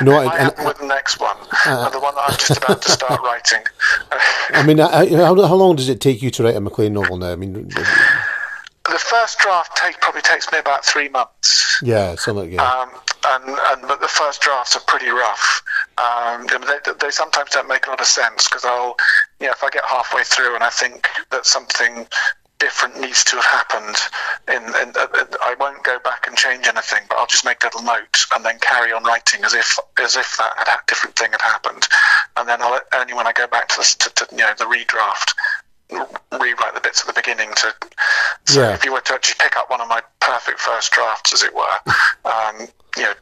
[0.00, 1.36] No, it I- might happen with the next one,
[1.66, 3.62] uh, the one that I'm just about to start writing.
[4.54, 6.94] I mean, I, I- how, how long does it take you to write a McLean
[6.94, 7.32] novel now?
[7.32, 11.67] I mean, the first draft take, probably takes me about three months.
[11.82, 12.62] Yeah, something yeah.
[12.62, 12.90] Um,
[13.26, 15.62] and, and but the first drafts are pretty rough.
[15.98, 18.96] Um, they, they sometimes don't make a lot of sense because I'll,
[19.40, 22.06] you know, if I get halfway through and I think that something
[22.58, 23.96] different needs to have happened,
[24.48, 27.62] in, in, uh, uh, I won't go back and change anything, but I'll just make
[27.62, 31.32] little notes and then carry on writing as if as if that had, different thing
[31.32, 31.86] had happened,
[32.36, 34.64] and then I'll only when I go back to the to, to, you know the
[34.64, 35.34] redraft.
[35.90, 37.74] Rewrite the bits at the beginning to.
[38.46, 38.74] So Yeah.
[38.74, 41.54] if you were to actually pick up one of my perfect first drafts, as it
[41.54, 41.64] were,
[42.24, 43.12] um, you know,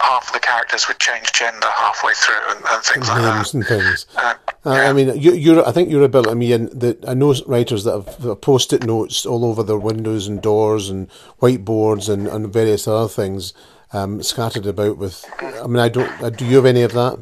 [0.00, 3.58] half of the characters would change gender halfway through and, and things like names that.
[3.58, 4.06] and things.
[4.16, 5.66] Uh, Uh, I mean, you, you're.
[5.66, 9.26] I think you're a bit like me, and I know writers that have post-it notes
[9.26, 11.08] all over their windows and doors and
[11.40, 13.54] whiteboards and, and various other things
[13.92, 14.98] um, scattered about.
[14.98, 16.22] With, I mean, I don't.
[16.22, 17.18] Uh, do you have any of that?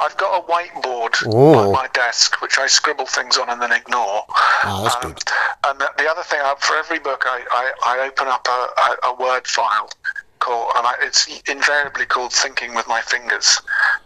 [0.00, 1.58] I've got a whiteboard Oh.
[1.58, 4.24] on my desk which I scribble things on and then ignore.
[4.62, 5.22] That's Um, good.
[5.66, 7.42] And the, the other thing, I, for every book, I,
[7.84, 9.90] I, I open up a, a, a Word file
[10.38, 13.60] called, and I, it's invariably called "Thinking with My Fingers,"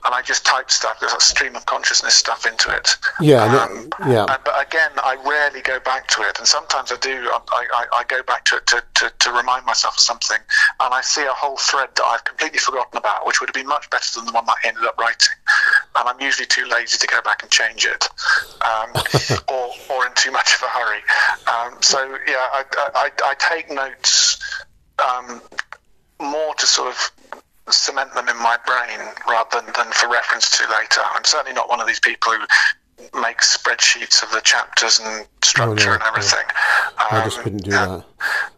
[0.04, 0.98] and I just type stuff.
[1.00, 2.96] There's a stream of consciousness stuff into it.
[3.20, 4.26] Yeah, Um, yeah.
[4.28, 7.28] and- but again, I rarely go back to it, and sometimes I do.
[7.32, 10.38] I, I, I go back to it to, to, to remind myself of something,
[10.80, 13.66] and I see a whole thread that I've completely forgotten about, which would have been
[13.68, 15.34] much better than the one that I ended up writing.
[15.96, 18.08] And I'm usually too lazy to go back and change it,
[18.62, 18.90] um,
[19.48, 21.00] or or in too much of a hurry.
[21.46, 22.64] Um, so yeah, I,
[22.94, 24.38] I, I take notes
[24.98, 25.40] um,
[26.22, 27.10] more to sort of
[27.72, 28.98] cement them in my brain
[29.28, 31.00] rather than, than for reference to later.
[31.14, 35.86] I'm certainly not one of these people who makes spreadsheets of the chapters and structure
[35.86, 36.44] no, and everything.
[36.98, 38.04] I just Um, couldn't do that.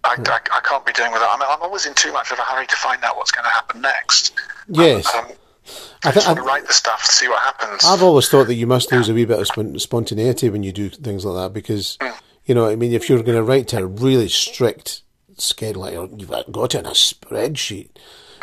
[0.05, 1.31] I, I, I can't be doing with that.
[1.31, 3.51] I'm, I'm always in too much of a hurry to find out what's going to
[3.51, 4.33] happen next.
[4.69, 7.43] Yes, Um, I, I th- just want I, to write the stuff, to see what
[7.43, 7.83] happens.
[7.85, 10.73] I've always thought that you must lose a wee bit of spon- spontaneity when you
[10.73, 11.97] do things like that because,
[12.45, 15.03] you know, I mean, if you're going to write to a really strict
[15.41, 17.91] schedule, like oh, you've got it in a spreadsheet,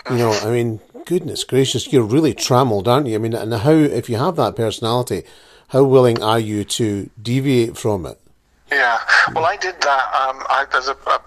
[0.09, 3.15] you know, I mean, goodness gracious, you're really trammelled, aren't you?
[3.15, 5.23] I mean, and how, if you have that personality,
[5.69, 8.20] how willing are you to deviate from it?
[8.71, 8.99] Yeah,
[9.35, 10.03] well, I did that.
[10.15, 11.19] Um, I, there's a, a,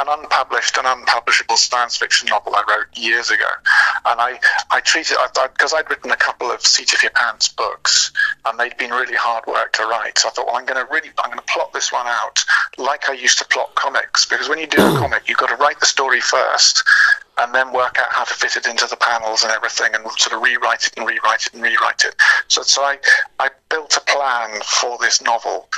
[0.00, 3.48] an unpublished and unpublishable science fiction novel I wrote years ago,
[4.04, 4.38] and I
[4.70, 8.12] I treated it because I'd written a couple of seat of your pants books,
[8.44, 10.18] and they'd been really hard work to write.
[10.18, 12.44] So I thought, well, I'm going to really I'm going to plot this one out
[12.76, 15.56] like I used to plot comics, because when you do a comic, you've got to
[15.56, 16.84] write the story first,
[17.40, 20.36] and then work out how to fit it into the panels and everything, and sort
[20.36, 22.14] of rewrite it and rewrite it and rewrite it.
[22.48, 22.98] So, so I,
[23.38, 25.68] I built a plan for this novel.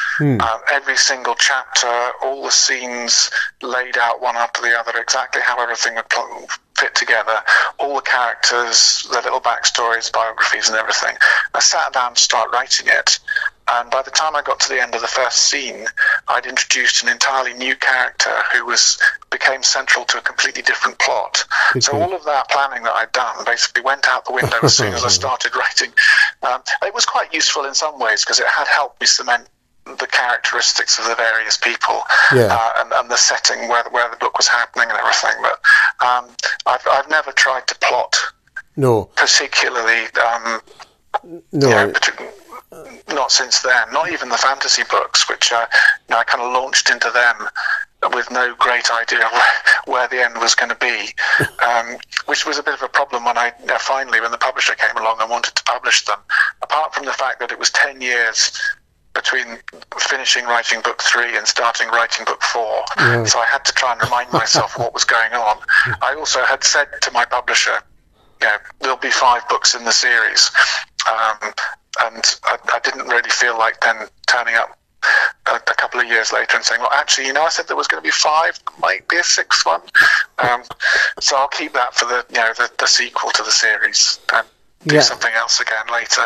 [0.41, 3.31] Uh, every single chapter, all the scenes
[3.63, 7.39] laid out one after the other, exactly how everything would pl- fit together,
[7.79, 11.17] all the characters, their little backstories, biographies, and everything.
[11.55, 13.19] I sat down to start writing it.
[13.69, 15.87] And by the time I got to the end of the first scene,
[16.29, 18.99] I'd introduced an entirely new character who was
[19.31, 21.45] became central to a completely different plot.
[21.81, 24.93] So all of that planning that I'd done basically went out the window as soon
[24.93, 25.91] as I started writing.
[26.43, 29.49] Um, it was quite useful in some ways because it had helped me cement
[29.85, 32.03] the characteristics of the various people
[32.33, 32.49] Yeah.
[32.51, 35.35] uh, and, and the setting where where the book was happening and everything.
[35.41, 36.27] But um,
[36.67, 38.17] I've I've never tried to plot
[38.77, 40.07] No, particularly.
[40.25, 40.61] Um,
[41.53, 42.33] no, yeah, I- partic-
[43.09, 43.93] not since then.
[43.93, 45.67] Not even the fantasy books, which uh,
[46.09, 47.49] you know, I kind of launched into them
[48.13, 49.53] with no great idea where,
[49.87, 51.09] where the end was going to be,
[51.67, 51.97] um,
[52.27, 54.97] which was a bit of a problem when I uh, finally, when the publisher came
[54.97, 56.19] along and wanted to publish them.
[56.63, 58.59] Apart from the fact that it was ten years
[59.15, 59.59] between
[59.99, 62.83] finishing writing book three and starting writing book four,
[63.27, 65.59] so I had to try and remind myself what was going on.
[66.01, 67.83] I also had said to my publisher,
[68.41, 70.51] you know, there'll be five books in the series.
[71.11, 71.53] Um,
[72.01, 74.79] and I, I didn't really feel like then turning up
[75.47, 77.77] a, a couple of years later and saying, well, actually, you know, I said there
[77.77, 79.81] was going to be five, might be a sixth one.
[80.39, 80.63] Um,
[81.21, 84.47] so I'll keep that for the, you know, the, the sequel to the series and
[84.87, 85.01] do Yeah.
[85.03, 86.23] something else again later.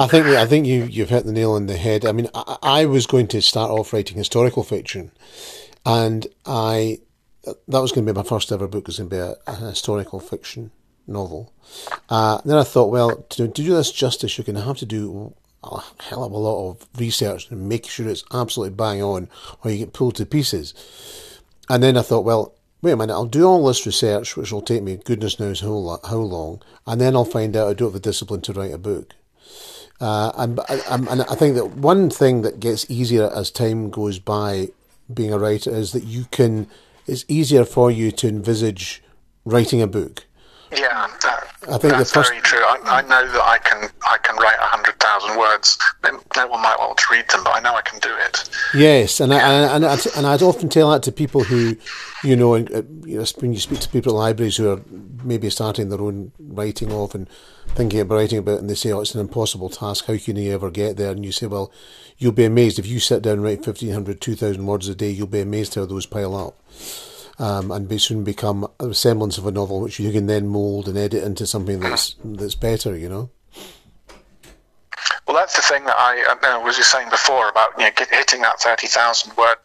[0.00, 2.04] I think I think you you've hit the nail on the head.
[2.06, 5.10] I mean, I, I was going to start off writing historical fiction,
[5.84, 7.00] and I
[7.44, 8.82] that was going to be my first ever book.
[8.82, 10.70] It Was going to be a, a historical fiction
[11.06, 11.52] novel.
[12.08, 14.86] Uh, then I thought, well, to, to do this justice, you're going to have to
[14.86, 19.28] do a hell of a lot of research and make sure it's absolutely bang on,
[19.62, 20.74] or you get pulled to pieces.
[21.68, 24.62] And then I thought, well, wait a minute, I'll do all this research, which will
[24.62, 27.92] take me goodness knows how, how long, and then I'll find out I don't have
[27.94, 29.14] the discipline to write a book.
[30.00, 34.20] Uh, and, and and I think that one thing that gets easier as time goes
[34.20, 34.68] by
[35.12, 36.68] being a writer is that you can,
[37.08, 39.02] it's easier for you to envisage
[39.44, 40.24] writing a book.
[40.72, 41.08] Yeah,
[41.70, 42.60] I think That's first very true.
[42.60, 45.78] I, I know that I can I can write hundred thousand words.
[46.36, 48.48] No one might want to read them, but I know I can do it.
[48.74, 51.76] Yes, and I, and I, and I'd often tell that to people who,
[52.22, 54.80] you know, uh, you know, when you speak to people at libraries who are
[55.24, 57.28] maybe starting their own writing off and
[57.68, 60.06] thinking about writing about, it and they say, "Oh, it's an impossible task.
[60.06, 61.72] How can you ever get there?" And you say, "Well,
[62.18, 65.10] you'll be amazed if you sit down and write 1,500, 2,000 words a day.
[65.10, 66.56] You'll be amazed how those pile up."
[67.40, 70.88] Um, and be soon become a semblance of a novel, which you can then mould
[70.88, 72.96] and edit into something that's that's better.
[72.96, 73.30] You know.
[75.26, 78.42] Well, that's the thing that I uh, was just saying before about you know, hitting
[78.42, 79.58] that thirty thousand word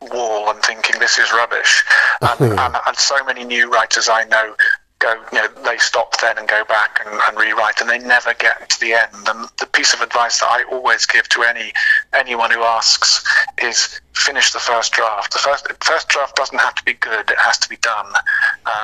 [0.00, 1.82] wall and thinking this is rubbish,
[2.20, 4.54] and, and, and so many new writers I know
[4.98, 8.34] go, you know, they stop then and go back and, and, rewrite, and they never
[8.34, 9.28] get to the end.
[9.28, 11.72] And the piece of advice that I always give to any
[12.12, 13.24] anyone who asks
[13.58, 15.32] is finish the first draft.
[15.32, 18.06] The first first draft doesn't have to be good; it has to be done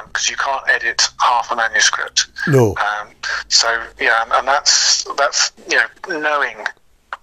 [0.07, 2.27] because um, you can't edit half a manuscript.
[2.47, 2.75] No.
[2.77, 3.09] Um,
[3.49, 6.57] so yeah, and that's that's you know knowing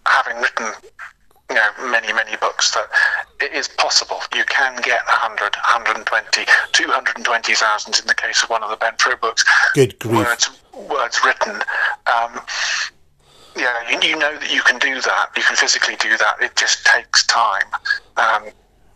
[0.05, 0.73] having written
[1.49, 2.87] you know, many, many books that
[3.41, 4.19] it is possible.
[4.35, 9.43] You can get 100, 120, 220,000 in the case of one of the Benfro books.
[9.73, 10.15] Good grief.
[10.15, 11.55] Words, words written.
[12.05, 12.39] Um,
[13.57, 15.29] yeah, you, you, know that you can do that.
[15.35, 16.35] You can physically do that.
[16.39, 17.65] It just takes time.
[18.15, 18.45] Um,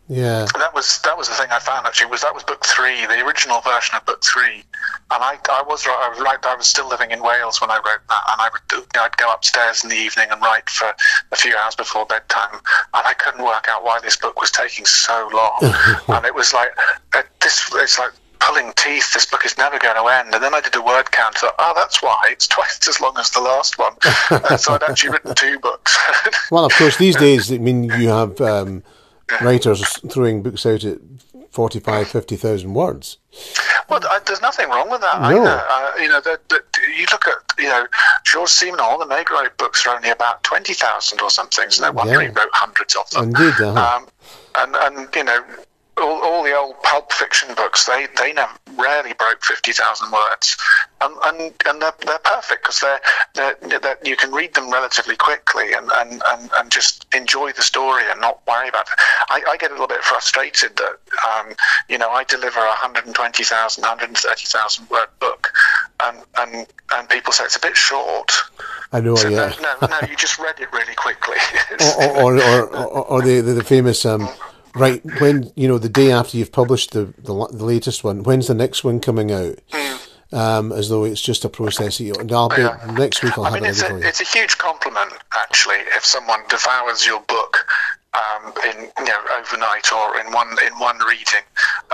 [0.10, 3.06] yeah, that was that was the thing I found actually was that was book three,
[3.08, 4.64] the original version of book three,
[5.12, 7.76] and I, I was I was right I was still living in Wales when I
[7.76, 10.70] wrote that, and I would you know, I'd go upstairs in the evening and write
[10.70, 10.94] for
[11.32, 14.86] a few hours before bedtime, and I couldn't work out why this book was taking
[14.86, 15.60] so long,
[16.18, 16.72] and it was like
[17.14, 18.12] uh, this it's like
[18.46, 19.14] pulling teeth.
[19.14, 20.34] This book is never going to end.
[20.34, 21.36] And then I did a word count.
[21.36, 23.94] Thought, oh, that's why it's twice as long as the last one.
[24.58, 25.98] so I'd actually written two books.
[26.52, 28.84] well, of course, these days, I mean, you have um,
[29.42, 31.00] writers throwing books out at
[31.52, 33.18] 45, 50,000 words.
[33.90, 35.28] Well, uh, there's nothing wrong with that no.
[35.28, 35.64] either.
[35.70, 36.62] Uh, you know, the, the,
[36.98, 37.88] you look at, you know,
[38.24, 42.22] Georges Simenon, the Maigret books are only about 20,000 or something, so no wonder Yeah.
[42.22, 43.26] he wrote hundreds of them.
[43.26, 43.98] Indeed, uh-huh.
[43.98, 44.08] Um,
[44.56, 45.44] and, and, you know,
[45.98, 50.58] all, all the old pulp fiction books, they, they never, rarely broke 50,000 words.
[51.02, 53.00] And, and, and they're, they're perfect because they're,
[53.36, 57.62] they're, they're, you can read them relatively quickly and, and, and, and just enjoy the
[57.62, 58.96] story and not worry about it.
[59.30, 60.96] I, I get a little bit frustrated that,
[61.30, 61.56] um,
[61.88, 65.54] you know, I deliver a 120,000, 130,000 word book
[66.04, 68.30] and, and, and people say it's a bit short.
[68.92, 69.54] I know, So yeah.
[69.62, 71.38] no, no, no, you just read it really quickly.
[71.98, 74.28] or, or, or, or, or the, the, the famous um,
[74.76, 78.48] right when you know the day after you've published the, the the latest one when's
[78.48, 79.60] the next one coming out
[80.34, 82.80] um, as though it's just a process and I'll be, Yeah.
[82.98, 86.06] next week I'll I have mean, it it's a, it's a huge compliment, actually, if
[86.06, 87.66] someone devours your book
[88.16, 91.42] um, in you know overnight or in one in one reading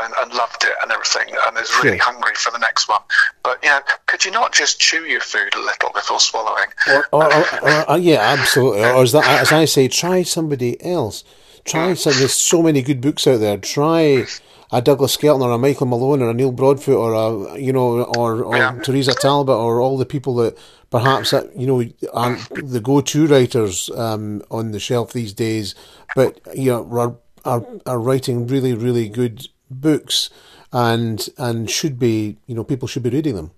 [0.02, 2.06] and, and loved it and everything, and is really Sure.
[2.12, 3.02] hungry for the next one.
[3.44, 6.68] But you know, could you not just chew your food a little before swallowing?
[6.92, 10.82] or, or, or, or, uh, yeah absolutely or as, that, as I say try somebody
[10.84, 11.24] else
[11.66, 14.26] try some there's so many good books out there try
[14.72, 18.04] a Douglas Skelton or a Michael Malone or a Neil Broadfoot or a you know
[18.04, 18.80] or, or Yeah.
[18.84, 20.58] Teresa Talbot or all the people that
[20.90, 25.76] perhaps that you know aren't the go-to writers um, on the shelf these days,
[26.16, 27.16] but you know are,
[27.46, 30.30] are are writing really really good books
[30.72, 33.52] and and should be you know people should be reading them.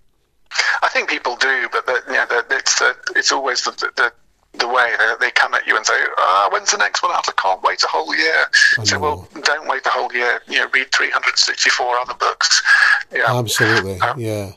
[0.83, 4.13] I think people do, but the, you know, the, it's the, it's always the the,
[4.53, 7.27] the way they, they come at you and say, "Ah, when's the next one out?
[7.27, 8.45] I can't wait a whole year."
[8.83, 10.41] So, well, don't wait the whole year.
[10.47, 12.61] You know, read 364 other books.
[13.11, 13.37] Yeah.
[13.37, 14.51] Absolutely, yeah.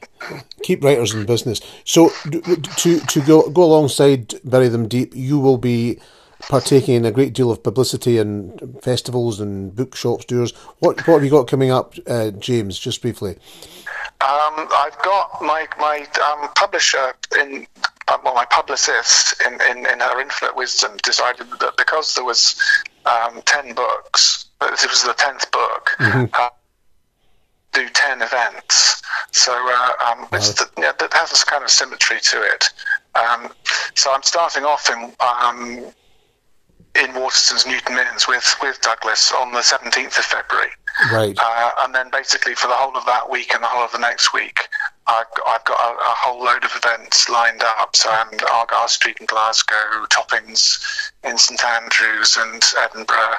[0.62, 1.60] Keep writers in business.
[1.84, 6.00] So to to go go alongside bury them deep, you will be
[6.48, 10.52] partaking in a great deal of publicity and festivals and bookshops tours.
[10.80, 12.78] What what have you got coming up, uh, James?
[12.78, 13.36] Just briefly.
[14.20, 17.66] Um, I've got my my um, publisher in
[18.08, 22.56] well, my publicist in, in, in her infinite wisdom decided that because there was
[23.06, 25.90] um, ten books, uh, this was the tenth book.
[26.00, 26.50] Uh,
[27.72, 29.02] do ten events,
[29.32, 32.64] so uh, um, it's the, yeah, that has this kind of symmetry to it.
[33.16, 33.52] Um,
[33.94, 35.92] so I'm starting off in um,
[36.94, 40.70] in Waterstones Newton Mearns with with Douglas on the 17th of February.
[41.12, 41.36] Right.
[41.36, 43.98] Uh, and then basically for the whole of that week and the whole of the
[43.98, 44.68] next week,
[45.06, 47.94] I've, got- I've got a, a whole load of events lined up.
[47.94, 50.78] So I'm Argyle Street in Glasgow, Toppings
[51.22, 53.36] in St Andrews and Edinburgh,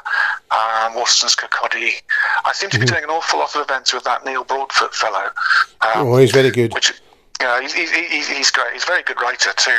[0.51, 1.93] um, Waterstones Kirkcaldy.
[2.45, 5.25] I seem to be doing an awful lot of events with that Neil Broadfoot fellow.
[5.81, 6.73] Um, Oh, he's very good.
[6.73, 6.93] which
[7.41, 7.73] yeah, he's,
[8.51, 8.73] great.
[8.73, 9.71] He's a very good writer too,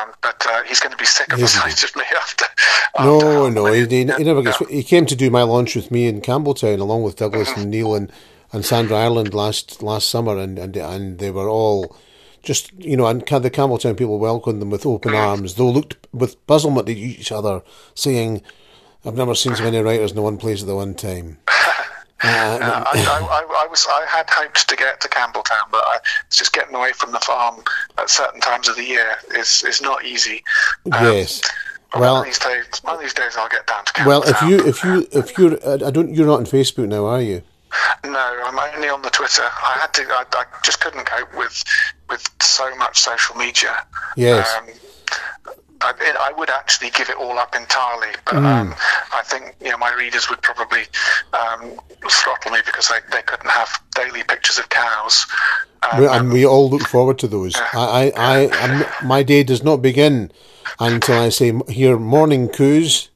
[0.00, 2.44] um, but uh, he's going to be sick of the Isn't sight of me after.
[2.98, 4.60] No, after no, he, he, never gets.
[4.60, 4.66] Yeah.
[4.68, 7.94] He came to do my launch with me in Campbeltown, along with Douglas and Neil
[7.94, 8.10] and,
[8.54, 11.96] and Sandra Ireland last last summer, and, and and they were all
[12.42, 15.56] just you know, and the Campbeltown people welcomed them with open arms.
[15.56, 17.62] Though looked with puzzlement at each other,
[17.94, 18.42] saying,
[19.04, 21.38] "I've never seen so many writers in one place at the one time."
[22.22, 26.38] Uh, I, I, I, was I had hoped to get to Campbeltown, but I, it's
[26.38, 27.62] just getting away from the farm
[27.98, 30.42] at certain times of the year is is not easy.
[30.90, 31.42] Um, yes.
[31.94, 34.06] Well, one of these days, one of these days, I'll get down to Campbeltown.
[34.06, 37.20] Well, if you if you if you're I don't you're not on Facebook now, are
[37.20, 37.42] you?
[38.04, 39.42] No, I'm only on the Twitter.
[39.42, 40.02] I had to.
[40.02, 41.64] I, I just couldn't cope with
[42.08, 43.86] with so much social media.
[44.16, 44.52] Yes.
[44.56, 44.68] Um,
[45.80, 48.44] I, I, would actually give it all up entirely, but mm.
[48.44, 48.74] um,
[49.12, 50.82] I think you know my readers would probably
[51.34, 55.26] um, throttle me because they, they couldn't have daily pictures of cows.
[55.92, 57.54] Um, and we all look forward to those.
[57.54, 57.68] Yeah.
[57.74, 60.32] I, I, I my day does not begin
[60.80, 63.10] until I say here morning coos.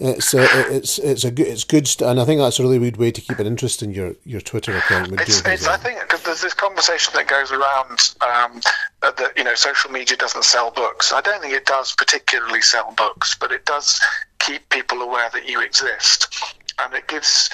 [0.00, 2.78] It's uh, it's it's a good it's good st- and I think that's a really
[2.80, 5.12] good way to keep an interest in your, your Twitter account.
[5.20, 8.60] It's, it's, I think because there's this conversation that goes around um,
[9.02, 11.12] that you know social media doesn't sell books.
[11.12, 14.00] I don't think it does particularly sell books, but it does
[14.40, 17.48] keep people aware that you exist, and it gives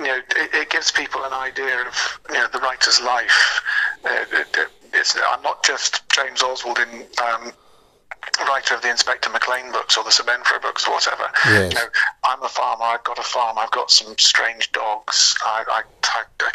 [0.00, 3.62] you know it, it gives people an idea of you know the writer's life.
[4.04, 4.68] Uh, it,
[5.30, 7.06] I'm not just James Oswald in.
[7.24, 7.52] Um,
[8.48, 10.24] writer of the Inspector McLean books or the Sir
[10.60, 11.30] books or whatever.
[11.46, 11.72] Yes.
[11.72, 11.86] You know,
[12.24, 12.84] I'm a farmer.
[12.84, 13.58] I've got a farm.
[13.58, 15.36] I've got some strange dogs.
[15.44, 15.82] I,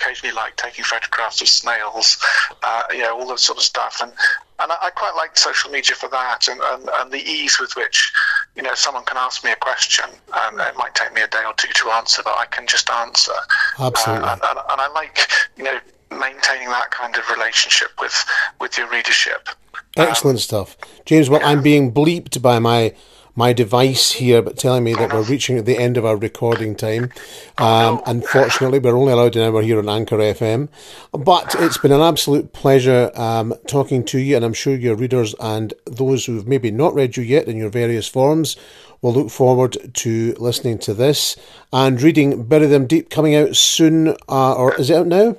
[0.02, 2.18] occasionally like taking photographs of snails.
[2.64, 4.00] Uh, you know, all that sort of stuff.
[4.02, 4.12] And
[4.60, 7.76] and I, I quite like social media for that, and, and, and the ease with
[7.76, 8.12] which
[8.56, 10.06] you know someone can ask me a question.
[10.34, 12.90] and it might take me a day or two to answer, but I can just
[12.90, 13.34] answer.
[13.80, 14.28] Absolutely.
[14.28, 15.28] Uh, and, and, and I like
[15.58, 15.80] you know
[16.12, 18.26] maintaining that kind of relationship with
[18.60, 19.50] with your readership.
[19.98, 21.30] Excellent stuff, James.
[21.30, 21.42] Well.
[21.44, 22.94] I'm being bleeped by my
[23.36, 27.10] my device here, but telling me that we're reaching the end of our recording time.
[27.58, 30.68] Um, unfortunately, we're only allowed an hour here on Anchor FM.
[31.12, 35.34] But it's been an absolute pleasure um, talking to you, and I'm sure your readers
[35.40, 38.58] and those who've maybe not read you yet in your various forms
[39.02, 41.36] will look forward to listening to this
[41.74, 45.38] and reading Bury Them Deep coming out soon, uh, or is it out now?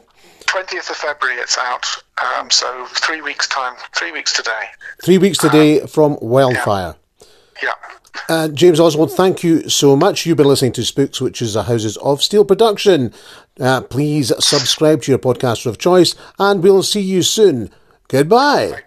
[0.73, 1.85] 20th of February it's out.
[2.39, 4.65] Um, so three weeks' time, three weeks today.
[5.03, 6.97] Three weeks today um, from Wildfire.
[7.63, 7.71] Yeah.
[7.71, 7.73] yeah.
[8.29, 10.25] Uh, James Oswald, thank you so much.
[10.25, 13.13] You've been listening to Spooks, which is a Houses of Steel production.
[13.59, 17.71] Uh, please subscribe to your podcaster of choice, and we'll see you soon.
[18.09, 18.83] Goodbye.